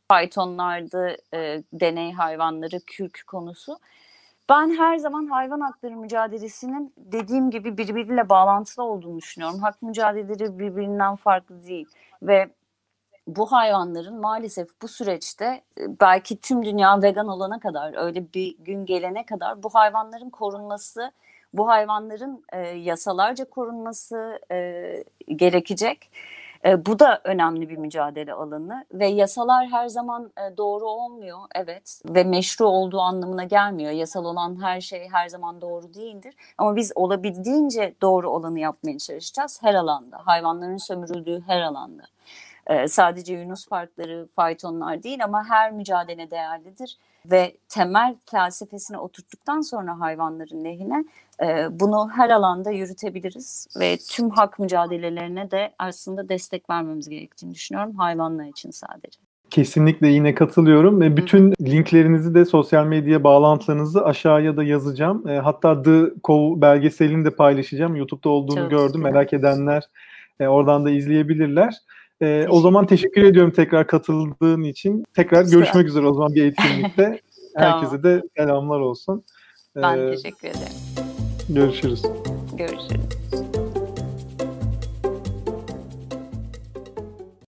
faytonlardı, 0.09 1.17
e, 1.35 1.63
deney 1.73 2.13
hayvanları, 2.13 2.81
kürk 2.87 3.23
konusu. 3.27 3.79
Ben 4.49 4.71
her 4.79 4.97
zaman 4.97 5.27
hayvan 5.27 5.61
hakları 5.61 5.97
mücadelesinin 5.97 6.95
dediğim 6.97 7.51
gibi 7.51 7.79
birbiriyle 7.79 8.29
bağlantılı 8.29 8.85
olduğunu 8.85 9.19
düşünüyorum. 9.19 9.59
Hak 9.59 9.83
mücadeleleri 9.83 10.59
birbirinden 10.59 11.17
farklı 11.17 11.63
değil 11.63 11.89
ve 12.23 12.51
bu 13.27 13.53
hayvanların 13.53 14.21
maalesef 14.21 14.69
bu 14.83 14.89
süreçte 14.89 15.45
e, 15.79 16.01
belki 16.01 16.41
tüm 16.41 16.65
dünya 16.65 17.03
vegan 17.03 17.29
olana 17.29 17.61
kadar 17.61 18.05
öyle 18.05 18.33
bir 18.35 18.59
gün 18.59 18.87
gelene 18.87 19.27
kadar 19.27 19.63
bu 19.63 19.69
hayvanların 19.75 20.31
korunması, 20.31 21.13
bu 21.53 21.69
hayvanların 21.69 22.45
e, 22.53 22.59
yasalarca 22.59 23.45
korunması 23.45 24.39
e, 24.51 25.05
gerekecek. 25.29 26.11
E, 26.65 26.87
bu 26.87 26.99
da 26.99 27.21
önemli 27.25 27.69
bir 27.69 27.77
mücadele 27.77 28.33
alanı 28.33 28.85
ve 28.93 29.07
yasalar 29.07 29.67
her 29.67 29.89
zaman 29.89 30.33
e, 30.39 30.57
doğru 30.57 30.87
olmuyor 30.87 31.39
evet 31.55 32.03
ve 32.09 32.25
meşru 32.25 32.67
olduğu 32.67 33.01
anlamına 33.01 33.45
gelmiyor. 33.45 33.91
Yasal 33.91 34.25
olan 34.25 34.63
her 34.63 34.81
şey 34.81 35.09
her 35.09 35.29
zaman 35.29 35.61
doğru 35.61 35.95
değildir 35.95 36.35
ama 36.59 36.77
biz 36.77 36.93
olabildiğince 36.95 37.95
doğru 38.03 38.31
olanı 38.31 38.59
yapmaya 38.59 38.99
çalışacağız 38.99 39.63
her 39.63 39.75
alanda. 39.75 40.21
Hayvanların 40.25 40.77
sömürüldüğü 40.77 41.43
her 41.47 41.63
alanda. 41.63 42.03
E, 42.71 42.89
sadece 42.89 43.35
Yunus 43.35 43.69
parkları, 43.69 44.29
faytonlar 44.37 45.03
değil 45.03 45.25
ama 45.25 45.45
her 45.49 45.73
mücadele 45.73 46.31
değerlidir 46.31 46.97
ve 47.31 47.57
temel 47.69 48.17
felsefesini 48.31 48.99
oturttuktan 48.99 49.61
sonra 49.61 50.01
hayvanların 50.01 50.65
lehine 50.65 51.05
e, 51.43 51.81
bunu 51.81 52.11
her 52.15 52.31
alanda 52.31 52.71
yürütebiliriz 52.71 53.67
ve 53.81 53.97
tüm 54.11 54.31
hak 54.31 54.59
mücadelelerine 54.59 55.51
de 55.51 55.73
aslında 55.79 56.29
destek 56.29 56.71
vermemiz 56.71 57.09
gerektiğini 57.09 57.55
düşünüyorum 57.55 57.95
hayvanlar 57.95 58.45
için 58.45 58.71
sadece. 58.71 59.21
Kesinlikle 59.51 60.09
yine 60.09 60.35
katılıyorum. 60.35 61.01
ve 61.01 61.17
Bütün 61.17 61.55
linklerinizi 61.63 62.35
de 62.35 62.45
sosyal 62.45 62.87
medya 62.87 63.25
bağlantılarınızı 63.25 64.05
aşağıya 64.05 64.57
da 64.57 64.65
yazacağım. 64.65 65.29
E, 65.29 65.39
hatta 65.39 65.83
The 65.83 66.01
Cove 66.25 66.61
belgeselini 66.61 67.25
de 67.25 67.31
paylaşacağım. 67.31 67.97
YouTube'da 67.97 68.29
olduğunu 68.29 68.61
Çok 68.61 68.71
gördüm. 68.71 68.93
güzel. 68.93 69.11
Merak 69.11 69.33
edenler 69.33 69.83
e, 70.41 70.47
oradan 70.49 70.85
da 70.85 70.91
izleyebilirler. 70.91 71.75
E, 72.23 72.47
o 72.49 72.61
zaman 72.61 72.87
teşekkür 72.87 73.23
ediyorum 73.25 73.53
tekrar 73.53 73.87
katıldığın 73.87 74.63
için. 74.63 75.05
Tekrar 75.15 75.45
ol. 75.45 75.51
görüşmek 75.51 75.87
üzere 75.89 76.07
o 76.07 76.15
zaman 76.15 76.35
bir 76.35 76.45
etkinlikte. 76.45 77.21
Tamam. 77.55 77.73
Herkese 77.73 78.03
de 78.03 78.23
selamlar 78.37 78.81
olsun. 78.81 79.25
Ben 79.77 79.99
E, 79.99 80.11
teşekkür 80.17 80.49
ederim. 80.49 80.73
görüşürüz. 81.49 82.03
Görüşürüz. 82.57 83.50